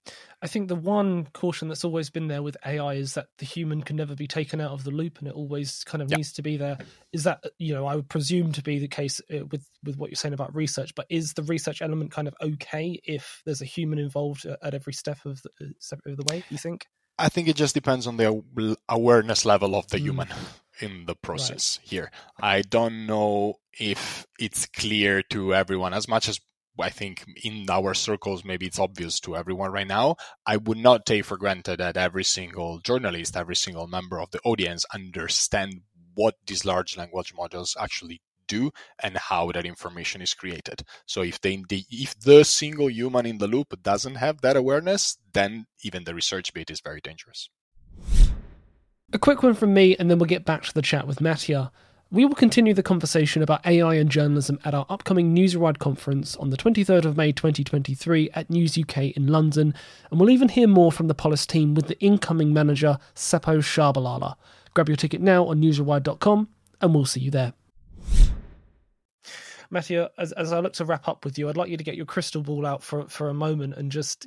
I 0.41 0.47
think 0.47 0.67
the 0.67 0.75
one 0.75 1.27
caution 1.33 1.67
that's 1.67 1.85
always 1.85 2.09
been 2.09 2.27
there 2.27 2.41
with 2.41 2.57
AI 2.65 2.95
is 2.95 3.13
that 3.13 3.27
the 3.37 3.45
human 3.45 3.83
can 3.83 3.97
never 3.97 4.15
be 4.15 4.27
taken 4.27 4.59
out 4.59 4.71
of 4.71 4.83
the 4.83 4.91
loop, 4.91 5.19
and 5.19 5.27
it 5.27 5.35
always 5.35 5.83
kind 5.83 6.01
of 6.01 6.09
needs 6.09 6.33
to 6.33 6.41
be 6.41 6.57
there. 6.57 6.79
Is 7.13 7.25
that 7.25 7.43
you 7.59 7.73
know 7.73 7.85
I 7.85 7.95
would 7.95 8.09
presume 8.09 8.51
to 8.53 8.63
be 8.63 8.79
the 8.79 8.87
case 8.87 9.21
uh, 9.31 9.45
with 9.51 9.69
with 9.83 9.97
what 9.97 10.09
you're 10.09 10.15
saying 10.15 10.33
about 10.33 10.55
research, 10.55 10.95
but 10.95 11.05
is 11.09 11.33
the 11.33 11.43
research 11.43 11.81
element 11.81 12.11
kind 12.11 12.27
of 12.27 12.33
okay 12.41 12.99
if 13.03 13.43
there's 13.45 13.61
a 13.61 13.65
human 13.65 13.99
involved 13.99 14.45
at 14.45 14.73
every 14.73 14.93
step 14.93 15.19
of 15.25 15.41
the, 15.43 15.49
uh, 15.61 15.69
step 15.79 15.99
of 16.05 16.17
the 16.17 16.33
way? 16.33 16.43
You 16.49 16.57
think? 16.57 16.87
I 17.19 17.29
think 17.29 17.47
it 17.49 17.57
just 17.57 17.75
depends 17.75 18.07
on 18.07 18.17
the 18.17 18.77
awareness 18.87 19.45
level 19.45 19.75
of 19.75 19.87
the 19.89 19.97
mm. 19.97 20.01
human 20.01 20.29
in 20.79 21.05
the 21.05 21.15
process 21.15 21.77
right. 21.81 21.89
here. 21.89 22.11
I 22.39 22.61
don't 22.61 23.05
know 23.05 23.55
if 23.77 24.25
it's 24.39 24.65
clear 24.65 25.21
to 25.23 25.53
everyone 25.53 25.93
as 25.93 26.07
much 26.07 26.29
as 26.29 26.39
I 26.79 26.89
think 26.89 27.25
in 27.43 27.65
our 27.69 27.93
circles, 27.93 28.45
maybe 28.45 28.65
it's 28.65 28.79
obvious 28.79 29.19
to 29.21 29.35
everyone 29.35 29.71
right 29.71 29.87
now. 29.87 30.15
I 30.45 30.55
would 30.55 30.77
not 30.77 31.05
take 31.05 31.25
for 31.25 31.37
granted 31.37 31.79
that 31.79 31.97
every 31.97 32.23
single 32.23 32.79
journalist, 32.79 33.35
every 33.35 33.57
single 33.57 33.87
member 33.87 34.21
of 34.21 34.31
the 34.31 34.39
audience 34.45 34.85
understand 34.93 35.81
what 36.13 36.35
these 36.47 36.63
large 36.63 36.95
language 36.97 37.33
models 37.35 37.75
actually 37.77 38.21
do 38.49 38.71
and 39.01 39.15
how 39.15 39.51
that 39.53 39.65
information 39.65 40.21
is 40.21 40.33
created. 40.33 40.83
So 41.05 41.21
if 41.21 41.39
they, 41.39 41.63
if 41.69 42.19
the 42.19 42.43
single 42.43 42.89
human 42.89 43.25
in 43.25 43.37
the 43.37 43.47
loop 43.47 43.81
doesn't 43.81 44.15
have 44.15 44.41
that 44.41 44.57
awareness, 44.57 45.17
then 45.31 45.67
even 45.83 46.03
the 46.03 46.13
research 46.13 46.53
bit 46.53 46.69
is 46.69 46.81
very 46.81 46.99
dangerous. 46.99 47.49
A 49.13 49.17
quick 49.17 49.41
one 49.41 49.55
from 49.55 49.73
me, 49.73 49.95
and 49.97 50.09
then 50.09 50.19
we'll 50.19 50.27
get 50.27 50.45
back 50.45 50.63
to 50.63 50.73
the 50.73 50.83
chat 50.83 51.07
with 51.07 51.21
Mattia. 51.21 51.71
We 52.11 52.25
will 52.25 52.35
continue 52.35 52.73
the 52.73 52.83
conversation 52.83 53.41
about 53.41 53.65
AI 53.65 53.95
and 53.95 54.09
journalism 54.09 54.59
at 54.65 54.73
our 54.73 54.85
upcoming 54.89 55.35
Newsrewired 55.35 55.77
conference 55.77 56.35
on 56.37 56.49
the 56.49 56.57
23rd 56.57 57.05
of 57.05 57.17
May 57.17 57.31
2023 57.31 58.31
at 58.33 58.49
News 58.49 58.77
UK 58.77 59.15
in 59.15 59.27
London, 59.27 59.73
and 60.09 60.19
we'll 60.19 60.29
even 60.29 60.49
hear 60.49 60.67
more 60.67 60.91
from 60.91 61.07
the 61.07 61.15
Polis 61.15 61.45
team 61.45 61.75
with 61.75 61.87
the 61.87 61.99
incoming 61.99 62.53
manager, 62.53 62.97
Seppo 63.15 63.59
Shabalala. 63.59 64.35
Grab 64.73 64.89
your 64.89 64.95
ticket 64.95 65.21
now 65.21 65.45
on 65.45 65.61
newsrewired.com, 65.61 66.49
and 66.81 66.95
we'll 66.95 67.05
see 67.05 67.19
you 67.19 67.31
there. 67.31 67.53
Mattia, 69.71 70.09
as, 70.17 70.31
as 70.31 70.51
I 70.51 70.59
look 70.59 70.73
to 70.73 70.85
wrap 70.85 71.07
up 71.07 71.25
with 71.25 71.37
you, 71.37 71.49
I'd 71.49 71.57
like 71.57 71.69
you 71.69 71.77
to 71.77 71.83
get 71.83 71.95
your 71.95 72.05
crystal 72.05 72.41
ball 72.41 72.65
out 72.65 72.83
for 72.83 73.07
for 73.07 73.29
a 73.29 73.33
moment 73.33 73.75
and 73.75 73.91
just. 73.91 74.25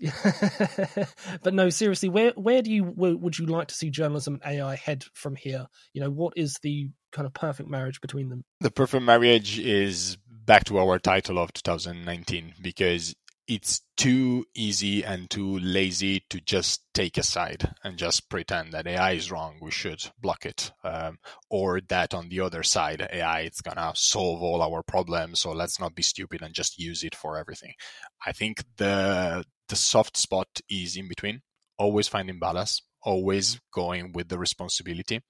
but 1.42 1.54
no, 1.54 1.70
seriously, 1.70 2.08
where 2.08 2.32
where 2.32 2.62
do 2.62 2.70
you 2.70 2.84
where 2.84 3.16
would 3.16 3.38
you 3.38 3.46
like 3.46 3.68
to 3.68 3.75
see 3.75 3.90
journalism 3.90 4.40
and 4.42 4.54
AI 4.54 4.76
head 4.76 5.04
from 5.14 5.34
here? 5.37 5.66
You 5.92 6.02
know, 6.02 6.11
what 6.11 6.34
is 6.37 6.58
the 6.62 6.90
kind 7.11 7.26
of 7.26 7.34
perfect 7.34 7.68
marriage 7.68 8.00
between 8.00 8.28
them? 8.28 8.44
The 8.61 8.70
perfect 8.70 9.04
marriage 9.04 9.58
is 9.58 10.16
back 10.44 10.64
to 10.64 10.78
our 10.78 10.99
title 10.99 11.38
of 11.38 11.52
2019 11.52 12.54
because 12.61 13.14
it's 13.49 13.82
too 13.96 14.44
easy 14.54 15.04
and 15.04 15.28
too 15.28 15.58
lazy 15.58 16.25
to 16.30 16.40
just 16.40 16.82
take 16.94 17.18
a 17.18 17.22
side 17.22 17.75
and 17.82 17.99
just 17.99 18.28
pretend 18.28 18.72
that 18.72 18.87
AI 18.87 19.12
is 19.12 19.30
wrong. 19.30 19.58
We 19.61 19.70
should 19.70 20.04
block 20.18 20.46
it, 20.46 20.72
um, 20.84 21.18
or 21.50 21.80
that 21.88 22.14
on 22.14 22.28
the 22.28 22.40
other 22.40 22.62
side, 22.62 23.06
AI 23.12 23.40
it's 23.40 23.61
gonna 23.61 23.92
solve 23.94 24.42
all 24.42 24.62
our 24.62 24.82
problems. 24.82 25.40
So 25.40 25.52
let's 25.52 25.80
not 25.80 25.94
be 25.94 26.02
stupid 26.02 26.42
and 26.42 26.54
just 26.54 26.78
use 26.78 27.02
it 27.02 27.14
for 27.14 27.37
everything. 27.37 27.75
I 28.25 28.32
think 28.32 28.64
the 28.76 29.44
the 29.68 29.76
soft 29.76 30.16
spot 30.16 30.49
is 30.68 30.96
in 30.96 31.08
between. 31.08 31.42
Always 31.78 32.08
finding 32.08 32.38
balance. 32.38 32.82
Always 33.02 33.61
going 33.72 34.12
with 34.12 34.28
the 34.28 34.38
responsibility 34.38 35.20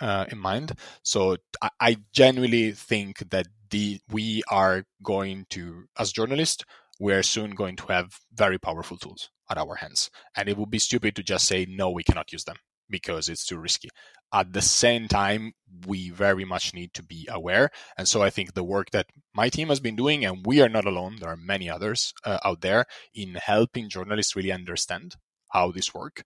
uh, 0.00 0.24
in 0.30 0.38
mind. 0.38 0.72
So 1.02 1.36
I, 1.62 1.70
I 1.80 1.96
genuinely 2.12 2.72
think 2.72 3.30
that 3.30 3.46
the 3.70 4.00
we 4.10 4.42
are 4.50 4.84
going 5.02 5.46
to, 5.50 5.84
as 5.98 6.12
journalists, 6.12 6.64
we're 7.00 7.22
soon 7.22 7.52
going 7.52 7.74
to 7.76 7.86
have 7.86 8.18
very 8.32 8.58
powerful 8.58 8.98
tools 8.98 9.30
at 9.50 9.58
our 9.58 9.76
hands. 9.76 10.10
And 10.36 10.48
it 10.48 10.56
would 10.56 10.70
be 10.70 10.78
stupid 10.78 11.16
to 11.16 11.22
just 11.22 11.46
say, 11.46 11.66
no, 11.68 11.90
we 11.90 12.04
cannot 12.04 12.30
use 12.30 12.44
them 12.44 12.56
because 12.90 13.28
it's 13.28 13.46
too 13.46 13.58
risky. 13.58 13.88
At 14.32 14.52
the 14.52 14.62
same 14.62 15.08
time, 15.08 15.52
we 15.86 16.10
very 16.10 16.44
much 16.44 16.74
need 16.74 16.92
to 16.94 17.02
be 17.02 17.26
aware. 17.30 17.70
And 17.96 18.06
so 18.06 18.22
I 18.22 18.30
think 18.30 18.52
the 18.52 18.62
work 18.62 18.90
that 18.90 19.06
my 19.34 19.48
team 19.48 19.68
has 19.68 19.80
been 19.80 19.96
doing, 19.96 20.24
and 20.24 20.44
we 20.46 20.60
are 20.60 20.68
not 20.68 20.84
alone, 20.84 21.16
there 21.18 21.30
are 21.30 21.36
many 21.36 21.70
others 21.70 22.12
uh, 22.24 22.38
out 22.44 22.60
there 22.60 22.84
in 23.14 23.34
helping 23.34 23.88
journalists 23.88 24.36
really 24.36 24.52
understand 24.52 25.16
how 25.52 25.72
this 25.72 25.94
work, 25.94 26.22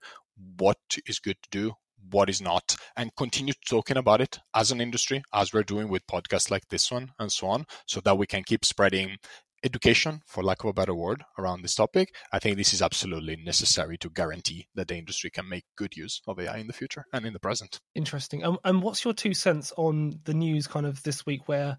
what 0.58 0.78
is 1.06 1.18
good 1.20 1.36
to 1.44 1.50
do, 1.50 1.72
what 2.10 2.28
is 2.28 2.42
not, 2.42 2.76
and 2.96 3.14
continue 3.16 3.54
talking 3.68 3.96
about 3.96 4.20
it 4.20 4.40
as 4.54 4.70
an 4.70 4.80
industry, 4.80 5.22
as 5.32 5.52
we're 5.52 5.62
doing 5.62 5.88
with 5.88 6.06
podcasts 6.06 6.50
like 6.50 6.68
this 6.68 6.90
one 6.90 7.12
and 7.18 7.30
so 7.32 7.46
on, 7.46 7.64
so 7.86 8.00
that 8.00 8.18
we 8.18 8.26
can 8.26 8.42
keep 8.42 8.64
spreading 8.64 9.16
education, 9.64 10.20
for 10.26 10.42
lack 10.42 10.62
of 10.62 10.70
a 10.70 10.72
better 10.72 10.94
word, 10.94 11.24
around 11.38 11.62
this 11.62 11.74
topic, 11.74 12.14
I 12.32 12.38
think 12.38 12.56
this 12.56 12.74
is 12.74 12.82
absolutely 12.82 13.36
necessary 13.36 13.96
to 13.98 14.10
guarantee 14.10 14.68
that 14.74 14.88
the 14.88 14.96
industry 14.96 15.30
can 15.30 15.48
make 15.48 15.64
good 15.76 15.96
use 15.96 16.20
of 16.26 16.38
AI 16.38 16.58
in 16.58 16.66
the 16.66 16.72
future 16.72 17.06
and 17.12 17.24
in 17.24 17.32
the 17.32 17.40
present. 17.40 17.80
Interesting. 17.94 18.44
Um, 18.44 18.58
and 18.64 18.82
what's 18.82 19.04
your 19.04 19.14
two 19.14 19.34
cents 19.34 19.72
on 19.76 20.20
the 20.24 20.34
news 20.34 20.66
kind 20.66 20.86
of 20.86 21.02
this 21.02 21.24
week 21.26 21.48
where 21.48 21.78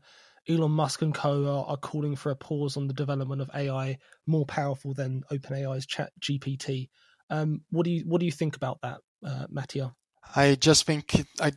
Elon 0.50 0.72
Musk 0.72 1.01
and 1.01 1.13
co 1.13 1.46
are, 1.46 1.65
are 1.65 1.77
calling 1.77 2.15
for 2.15 2.32
a 2.32 2.36
pause 2.36 2.77
on 2.77 2.88
the 2.88 2.94
development 2.94 3.42
of 3.42 3.50
AI 3.54 3.98
more 4.27 4.46
powerful 4.46 4.94
than 4.94 5.24
OpenAI's 5.32 5.86
Chat 5.86 6.12
GPT? 6.20 6.89
Um, 7.30 7.62
what 7.72 7.86
do 7.86 7.92
you 7.92 8.04
what 8.06 8.20
do 8.20 8.25
you 8.25 8.32
think 8.32 8.56
about 8.56 8.80
that, 8.82 9.00
uh, 9.25 9.48
Mattia? 9.50 9.94
I 10.36 10.56
just 10.56 10.86
think 10.86 11.25
I, 11.39 11.51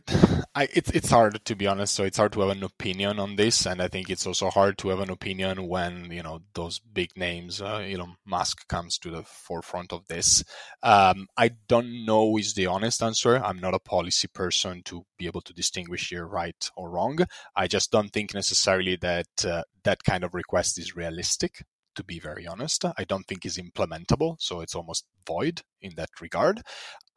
I, 0.55 0.67
it's 0.73 0.89
it's 0.91 1.11
hard 1.11 1.45
to 1.45 1.55
be 1.55 1.67
honest. 1.67 1.93
So 1.93 2.03
it's 2.03 2.17
hard 2.17 2.33
to 2.33 2.39
have 2.41 2.49
an 2.49 2.63
opinion 2.63 3.19
on 3.19 3.35
this, 3.35 3.67
and 3.67 3.81
I 3.81 3.87
think 3.87 4.09
it's 4.09 4.25
also 4.25 4.49
hard 4.49 4.79
to 4.79 4.89
have 4.89 4.99
an 4.99 5.11
opinion 5.11 5.67
when 5.67 6.11
you 6.11 6.23
know 6.23 6.41
those 6.55 6.79
big 6.79 7.11
names, 7.15 7.61
uh, 7.61 7.77
Elon 7.77 8.15
Musk, 8.25 8.67
comes 8.67 8.97
to 8.99 9.11
the 9.11 9.23
forefront 9.23 9.93
of 9.93 10.07
this. 10.07 10.43
Um, 10.81 11.27
I 11.37 11.51
don't 11.67 12.03
know 12.03 12.35
is 12.37 12.55
the 12.55 12.65
honest 12.65 13.03
answer. 13.03 13.37
I'm 13.37 13.59
not 13.59 13.75
a 13.75 13.79
policy 13.79 14.27
person 14.27 14.81
to 14.85 15.05
be 15.19 15.27
able 15.27 15.41
to 15.41 15.53
distinguish 15.53 16.09
here 16.09 16.25
right 16.25 16.69
or 16.75 16.89
wrong. 16.89 17.19
I 17.55 17.67
just 17.67 17.91
don't 17.91 18.11
think 18.11 18.33
necessarily 18.33 18.95
that 18.97 19.45
uh, 19.45 19.63
that 19.83 20.03
kind 20.03 20.23
of 20.23 20.33
request 20.33 20.79
is 20.79 20.95
realistic 20.95 21.63
to 21.95 22.03
be 22.03 22.19
very 22.19 22.47
honest. 22.47 22.85
I 22.85 23.03
don't 23.03 23.25
think 23.27 23.45
is 23.45 23.57
implementable, 23.57 24.37
so 24.39 24.61
it's 24.61 24.75
almost 24.75 25.05
void 25.27 25.61
in 25.81 25.93
that 25.95 26.09
regard. 26.21 26.61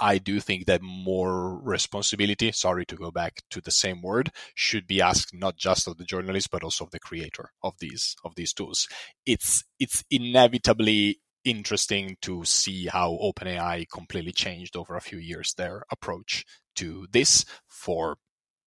I 0.00 0.18
do 0.18 0.40
think 0.40 0.66
that 0.66 0.82
more 0.82 1.60
responsibility, 1.62 2.50
sorry 2.52 2.84
to 2.86 2.96
go 2.96 3.10
back 3.10 3.42
to 3.50 3.60
the 3.60 3.70
same 3.70 4.02
word, 4.02 4.32
should 4.54 4.86
be 4.86 5.00
asked 5.00 5.34
not 5.34 5.56
just 5.56 5.86
of 5.86 5.96
the 5.98 6.04
journalist 6.04 6.50
but 6.50 6.64
also 6.64 6.84
of 6.84 6.90
the 6.90 7.00
creator 7.00 7.50
of 7.62 7.74
these 7.78 8.16
of 8.24 8.34
these 8.34 8.52
tools. 8.52 8.88
It's 9.26 9.64
it's 9.78 10.04
inevitably 10.10 11.20
interesting 11.44 12.16
to 12.22 12.44
see 12.44 12.86
how 12.86 13.18
OpenAI 13.22 13.86
completely 13.92 14.32
changed 14.32 14.76
over 14.76 14.96
a 14.96 15.00
few 15.00 15.18
years 15.18 15.54
their 15.54 15.84
approach 15.90 16.44
to 16.76 17.06
this 17.12 17.44
for 17.66 18.16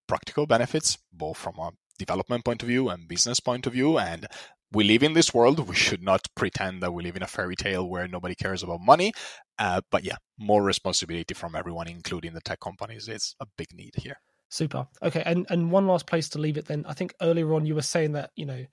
practical 0.06 0.46
benefits, 0.46 0.98
both 1.12 1.36
from 1.36 1.58
a 1.58 1.72
development 1.98 2.44
point 2.44 2.62
of 2.62 2.68
view 2.68 2.88
and 2.88 3.08
business 3.08 3.40
point 3.40 3.66
of 3.66 3.72
view, 3.72 3.98
and 3.98 4.26
we 4.72 4.84
live 4.84 5.02
in 5.02 5.12
this 5.12 5.32
world. 5.32 5.68
We 5.68 5.74
should 5.74 6.02
not 6.02 6.26
pretend 6.34 6.82
that 6.82 6.92
we 6.92 7.02
live 7.02 7.16
in 7.16 7.22
a 7.22 7.26
fairy 7.26 7.56
tale 7.56 7.88
where 7.88 8.08
nobody 8.08 8.34
cares 8.34 8.62
about 8.62 8.80
money. 8.80 9.12
Uh, 9.58 9.80
but 9.90 10.04
yeah, 10.04 10.16
more 10.38 10.62
responsibility 10.62 11.34
from 11.34 11.54
everyone, 11.54 11.88
including 11.88 12.34
the 12.34 12.40
tech 12.40 12.60
companies, 12.60 13.08
is 13.08 13.34
a 13.40 13.46
big 13.56 13.68
need 13.72 13.94
here. 13.96 14.16
Super. 14.48 14.86
Okay, 15.02 15.22
and 15.26 15.46
and 15.50 15.70
one 15.70 15.86
last 15.86 16.06
place 16.06 16.28
to 16.30 16.38
leave 16.38 16.56
it 16.56 16.66
then. 16.66 16.84
I 16.86 16.94
think 16.94 17.14
earlier 17.20 17.52
on 17.54 17.66
you 17.66 17.74
were 17.74 17.82
saying 17.82 18.12
that 18.12 18.30
you 18.36 18.46
know 18.46 18.64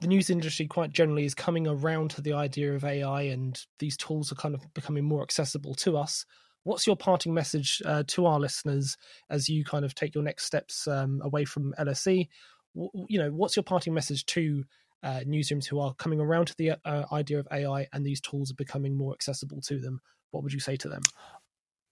the 0.00 0.06
news 0.06 0.30
industry 0.30 0.66
quite 0.66 0.92
generally 0.92 1.24
is 1.24 1.34
coming 1.34 1.66
around 1.66 2.10
to 2.12 2.22
the 2.22 2.32
idea 2.32 2.74
of 2.74 2.84
AI, 2.84 3.22
and 3.22 3.60
these 3.78 3.96
tools 3.96 4.32
are 4.32 4.36
kind 4.36 4.54
of 4.54 4.62
becoming 4.74 5.04
more 5.04 5.22
accessible 5.22 5.74
to 5.76 5.96
us. 5.96 6.24
What's 6.64 6.86
your 6.86 6.96
parting 6.96 7.34
message 7.34 7.82
uh, 7.84 8.04
to 8.08 8.26
our 8.26 8.38
listeners 8.38 8.96
as 9.30 9.48
you 9.48 9.64
kind 9.64 9.84
of 9.84 9.94
take 9.94 10.14
your 10.14 10.24
next 10.24 10.44
steps 10.44 10.86
um, 10.86 11.20
away 11.22 11.44
from 11.44 11.74
LSE? 11.78 12.28
W- 12.74 13.06
you 13.08 13.18
know, 13.18 13.30
what's 13.30 13.56
your 13.56 13.64
parting 13.64 13.94
message 13.94 14.24
to 14.26 14.64
uh, 15.02 15.20
newsrooms 15.26 15.66
who 15.66 15.80
are 15.80 15.94
coming 15.94 16.20
around 16.20 16.46
to 16.46 16.54
the 16.56 16.72
uh, 16.84 17.04
idea 17.12 17.38
of 17.38 17.48
AI 17.52 17.88
and 17.92 18.04
these 18.04 18.20
tools 18.20 18.50
are 18.50 18.56
becoming 18.56 18.96
more 18.96 19.12
accessible 19.12 19.60
to 19.62 19.78
them, 19.78 20.00
what 20.30 20.42
would 20.42 20.52
you 20.52 20.60
say 20.60 20.76
to 20.76 20.88
them? 20.88 21.02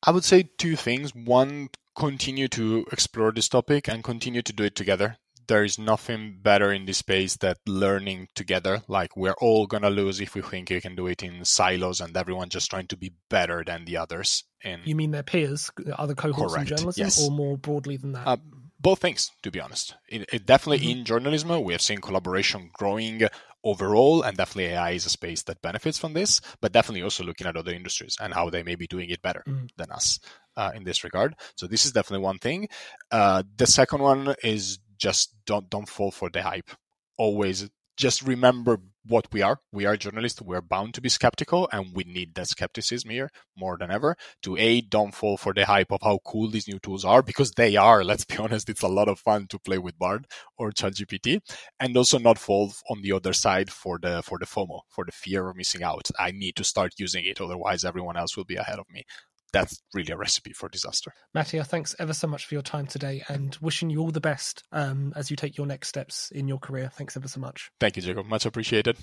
I 0.03 0.13
would 0.13 0.25
say 0.25 0.51
two 0.57 0.77
things. 0.77 1.15
One, 1.15 1.69
continue 1.95 2.49
to 2.49 2.87
explore 2.93 3.33
this 3.33 3.49
topic 3.49 3.89
and 3.89 4.03
continue 4.03 4.43
to 4.43 4.53
do 4.53 4.65
it 4.65 4.75
together. 4.75 5.17
There 5.47 5.65
is 5.65 5.79
nothing 5.79 6.39
better 6.41 6.73
in 6.73 6.87
this 6.87 6.99
space 6.99 7.37
than 7.37 7.57
learning 7.67 8.29
together. 8.37 8.83
Like 8.87 9.17
we're 9.17 9.35
all 9.41 9.67
gonna 9.67 9.91
lose 9.91 10.21
if 10.21 10.35
we 10.37 10.43
think 10.43 10.71
you 10.71 10.81
can 10.81 10.95
do 10.95 11.09
it 11.09 11.25
in 11.25 11.45
silos 11.45 12.01
and 12.01 12.17
everyone 12.17 12.51
just 12.51 12.71
trying 12.71 12.87
to 12.87 12.97
be 12.97 13.13
better 13.29 13.65
than 13.65 13.85
the 13.85 13.97
others. 13.97 14.45
And 14.63 14.83
you 14.85 14.95
mean 14.95 15.11
their 15.11 15.25
peers, 15.25 15.71
other 15.99 16.15
cohorts 16.15 16.55
correct, 16.55 16.71
in 16.71 16.77
journalism, 16.77 17.05
yes. 17.05 17.21
or 17.21 17.33
more 17.33 17.59
broadly 17.59 17.97
than 17.97 18.13
that? 18.13 18.27
Uh, 18.27 18.37
both 18.81 19.01
things, 19.01 19.31
to 19.43 19.51
be 19.51 19.61
honest. 19.61 19.95
It, 20.09 20.29
it 20.33 20.47
definitely 20.47 20.87
mm-hmm. 20.87 21.01
in 21.01 21.05
journalism, 21.05 21.63
we 21.63 21.73
have 21.73 21.83
seen 21.83 22.01
collaboration 22.01 22.71
growing 22.73 23.23
overall, 23.63 24.23
and 24.23 24.37
definitely 24.37 24.73
AI 24.73 24.93
is 24.93 25.07
a 25.07 25.11
space 25.11 25.43
that 25.43 25.63
benefits 25.63 25.99
from 25.99 26.15
this, 26.15 26.41
but 26.61 26.73
definitely 26.73 27.03
also 27.03 27.25
looking 27.25 27.47
at 27.47 27.57
other 27.57 27.73
industries 27.73 28.17
and 28.21 28.33
how 28.33 28.49
they 28.49 28.63
may 28.63 28.75
be 28.75 28.87
doing 28.87 29.11
it 29.11 29.23
better 29.23 29.43
mm-hmm. 29.47 29.67
than 29.77 29.91
us 29.91 30.19
uh, 30.57 30.71
in 30.75 30.85
this 30.85 31.05
regard. 31.05 31.35
So 31.57 31.67
this 31.67 31.85
is 31.85 31.93
definitely 31.93 32.25
one 32.25 32.39
thing. 32.39 32.69
Uh, 33.11 33.43
the 33.57 33.67
second 33.67 34.01
one 34.01 34.35
is 34.43 34.79
just 34.97 35.35
don't 35.47 35.69
don't 35.71 35.89
fall 35.89 36.11
for 36.11 36.31
the 36.31 36.43
hype. 36.43 36.71
Always 37.17 37.69
just 37.97 38.23
remember 38.23 38.79
what 39.07 39.27
we 39.33 39.43
are. 39.43 39.61
We 39.73 39.87
are 39.87 39.97
journalists. 39.97 40.43
We're 40.43 40.61
bound 40.61 40.95
to 40.95 41.01
be 41.01 41.09
skeptical, 41.09 41.69
and 41.73 41.95
we 41.95 42.05
need 42.05 42.35
that 42.35 42.49
skepticism 42.49 43.11
here 43.11 43.31
more 43.57 43.77
than 43.79 43.91
ever 43.91 44.17
to 44.43 44.57
a 44.57 44.81
don't 44.81 45.15
fall 45.15 45.37
for 45.37 45.53
the 45.53 45.67
hype 45.67 45.93
of 45.93 46.01
how 46.03 46.19
cool 46.25 46.51
these 46.51 46.69
new 46.69 46.79
tools 46.79 47.05
are 47.05 47.23
because 47.23 47.53
they 47.53 47.77
are. 47.77 48.05
Let's 48.05 48.25
be 48.25 48.37
honest, 48.39 48.69
it's 48.69 48.83
a 48.83 48.89
lot 48.89 49.09
of 49.09 49.19
fun 49.19 49.47
to 49.49 49.59
play 49.59 49.79
with 49.79 49.99
Bard 49.99 50.27
or 50.59 50.71
ChatGPT, 50.71 51.41
and 51.79 51.97
also 51.97 52.19
not 52.19 52.39
fall 52.39 52.73
on 52.91 53.03
the 53.03 53.13
other 53.13 53.33
side 53.33 53.71
for 53.71 53.99
the 54.01 54.23
for 54.23 54.39
the 54.39 54.47
FOMO, 54.47 54.81
for 54.89 55.05
the 55.05 55.13
fear 55.13 55.49
of 55.49 55.57
missing 55.57 55.83
out. 55.83 56.09
I 56.19 56.31
need 56.31 56.57
to 56.57 56.65
start 56.65 56.95
using 56.99 57.25
it, 57.25 57.41
otherwise 57.41 57.85
everyone 57.85 58.17
else 58.17 58.37
will 58.37 58.45
be 58.45 58.57
ahead 58.57 58.79
of 58.79 58.87
me 58.91 59.05
that's 59.53 59.83
really 59.95 60.13
a 60.13 60.17
recipe 60.17 60.53
for 60.53 60.69
disaster. 60.69 61.13
Mattia, 61.35 61.65
thanks 61.65 61.95
ever 61.99 62.13
so 62.13 62.27
much 62.27 62.47
for 62.47 62.55
your 62.55 62.63
time 62.63 62.87
today 62.87 63.23
and 63.29 63.57
wishing 63.61 63.91
you 63.91 64.01
all 64.01 64.11
the 64.11 64.21
best 64.21 64.65
um, 64.73 65.13
as 65.17 65.31
you 65.31 65.37
take 65.37 65.57
your 65.57 65.67
next 65.67 65.89
steps 65.89 66.31
in 66.31 66.49
your 66.49 66.59
career. 66.59 66.91
Thanks 66.95 67.17
ever 67.17 67.29
so 67.29 67.41
much. 67.41 67.71
Thank 67.81 67.97
you, 67.97 68.03
Jacob. 68.03 68.27
Much 68.27 68.47
appreciated. 68.47 68.97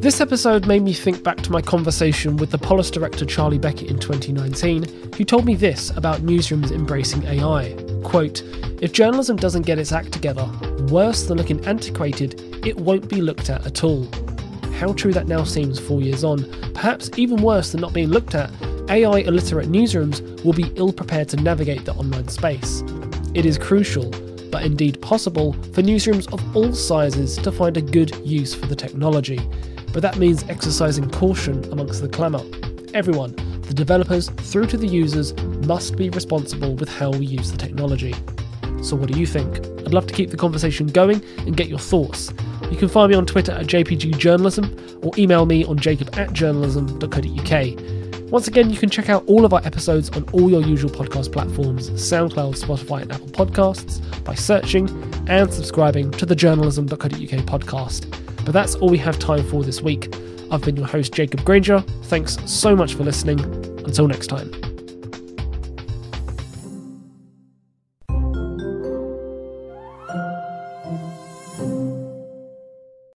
This 0.00 0.20
episode 0.20 0.66
made 0.66 0.82
me 0.82 0.92
think 0.92 1.24
back 1.24 1.38
to 1.38 1.50
my 1.50 1.60
conversation 1.60 2.36
with 2.36 2.50
the 2.50 2.58
Polis 2.58 2.90
director 2.90 3.24
Charlie 3.24 3.58
Beckett 3.58 3.90
in 3.90 3.98
2019, 3.98 5.12
who 5.14 5.24
told 5.24 5.44
me 5.44 5.56
this 5.56 5.90
about 5.96 6.20
newsrooms 6.20 6.70
embracing 6.70 7.24
AI. 7.24 7.74
Quote, 8.04 8.42
if 8.80 8.92
journalism 8.92 9.36
doesn't 9.36 9.62
get 9.62 9.78
its 9.78 9.90
act 9.90 10.12
together, 10.12 10.48
worse 10.90 11.24
than 11.24 11.38
looking 11.38 11.64
antiquated, 11.66 12.40
it 12.64 12.76
won't 12.76 13.08
be 13.08 13.20
looked 13.20 13.50
at 13.50 13.66
at 13.66 13.82
all 13.82 14.06
how 14.76 14.92
true 14.92 15.12
that 15.12 15.26
now 15.26 15.42
seems 15.42 15.78
four 15.78 16.02
years 16.02 16.22
on. 16.22 16.44
Perhaps 16.74 17.10
even 17.16 17.42
worse 17.42 17.72
than 17.72 17.80
not 17.80 17.94
being 17.94 18.08
looked 18.08 18.34
at 18.34 18.50
AI 18.88 19.20
illiterate 19.20 19.68
newsrooms 19.68 20.44
will 20.44 20.52
be 20.52 20.70
ill 20.76 20.92
prepared 20.92 21.28
to 21.30 21.36
navigate 21.38 21.84
the 21.84 21.94
online 21.94 22.28
space. 22.28 22.84
It 23.34 23.46
is 23.46 23.58
crucial, 23.58 24.10
but 24.50 24.64
indeed 24.64 25.00
possible, 25.00 25.54
for 25.72 25.82
newsrooms 25.82 26.32
of 26.32 26.56
all 26.56 26.72
sizes 26.74 27.36
to 27.38 27.50
find 27.50 27.76
a 27.76 27.82
good 27.82 28.14
use 28.24 28.54
for 28.54 28.66
the 28.66 28.76
technology. 28.76 29.40
But 29.92 30.02
that 30.02 30.18
means 30.18 30.44
exercising 30.44 31.10
caution 31.10 31.64
amongst 31.72 32.02
the 32.02 32.08
clamour. 32.08 32.44
Everyone, 32.94 33.34
the 33.62 33.74
developers 33.74 34.28
through 34.28 34.66
to 34.66 34.76
the 34.76 34.86
users, 34.86 35.34
must 35.66 35.96
be 35.96 36.10
responsible 36.10 36.76
with 36.76 36.88
how 36.88 37.10
we 37.10 37.26
use 37.26 37.50
the 37.50 37.58
technology. 37.58 38.14
So, 38.82 38.94
what 38.94 39.10
do 39.10 39.18
you 39.18 39.26
think? 39.26 39.58
I'd 39.86 39.94
love 39.94 40.06
to 40.06 40.14
keep 40.14 40.30
the 40.30 40.36
conversation 40.36 40.86
going 40.86 41.24
and 41.38 41.56
get 41.56 41.68
your 41.68 41.78
thoughts. 41.78 42.32
You 42.70 42.76
can 42.76 42.88
find 42.88 43.10
me 43.10 43.16
on 43.16 43.26
Twitter 43.26 43.52
at 43.52 43.66
jpgjournalism 43.66 45.04
or 45.04 45.12
email 45.18 45.46
me 45.46 45.64
on 45.64 45.78
jacob 45.78 46.16
at 46.18 46.32
journalism.co.uk. 46.32 48.30
Once 48.30 48.48
again, 48.48 48.70
you 48.70 48.76
can 48.76 48.90
check 48.90 49.08
out 49.08 49.22
all 49.28 49.44
of 49.44 49.52
our 49.52 49.64
episodes 49.64 50.10
on 50.10 50.28
all 50.32 50.50
your 50.50 50.60
usual 50.60 50.90
podcast 50.90 51.30
platforms 51.32 51.90
SoundCloud, 51.90 52.60
Spotify, 52.60 53.02
and 53.02 53.12
Apple 53.12 53.28
Podcasts 53.28 54.24
by 54.24 54.34
searching 54.34 54.88
and 55.28 55.52
subscribing 55.52 56.10
to 56.12 56.26
the 56.26 56.34
journalism.co.uk 56.34 57.10
podcast. 57.10 58.10
But 58.44 58.52
that's 58.52 58.74
all 58.76 58.88
we 58.88 58.98
have 58.98 59.18
time 59.18 59.48
for 59.48 59.62
this 59.62 59.80
week. 59.80 60.14
I've 60.50 60.62
been 60.62 60.76
your 60.76 60.86
host, 60.86 61.12
Jacob 61.12 61.44
Granger. 61.44 61.80
Thanks 62.04 62.36
so 62.46 62.74
much 62.74 62.94
for 62.94 63.04
listening. 63.04 63.40
Until 63.84 64.08
next 64.08 64.26
time. 64.26 64.65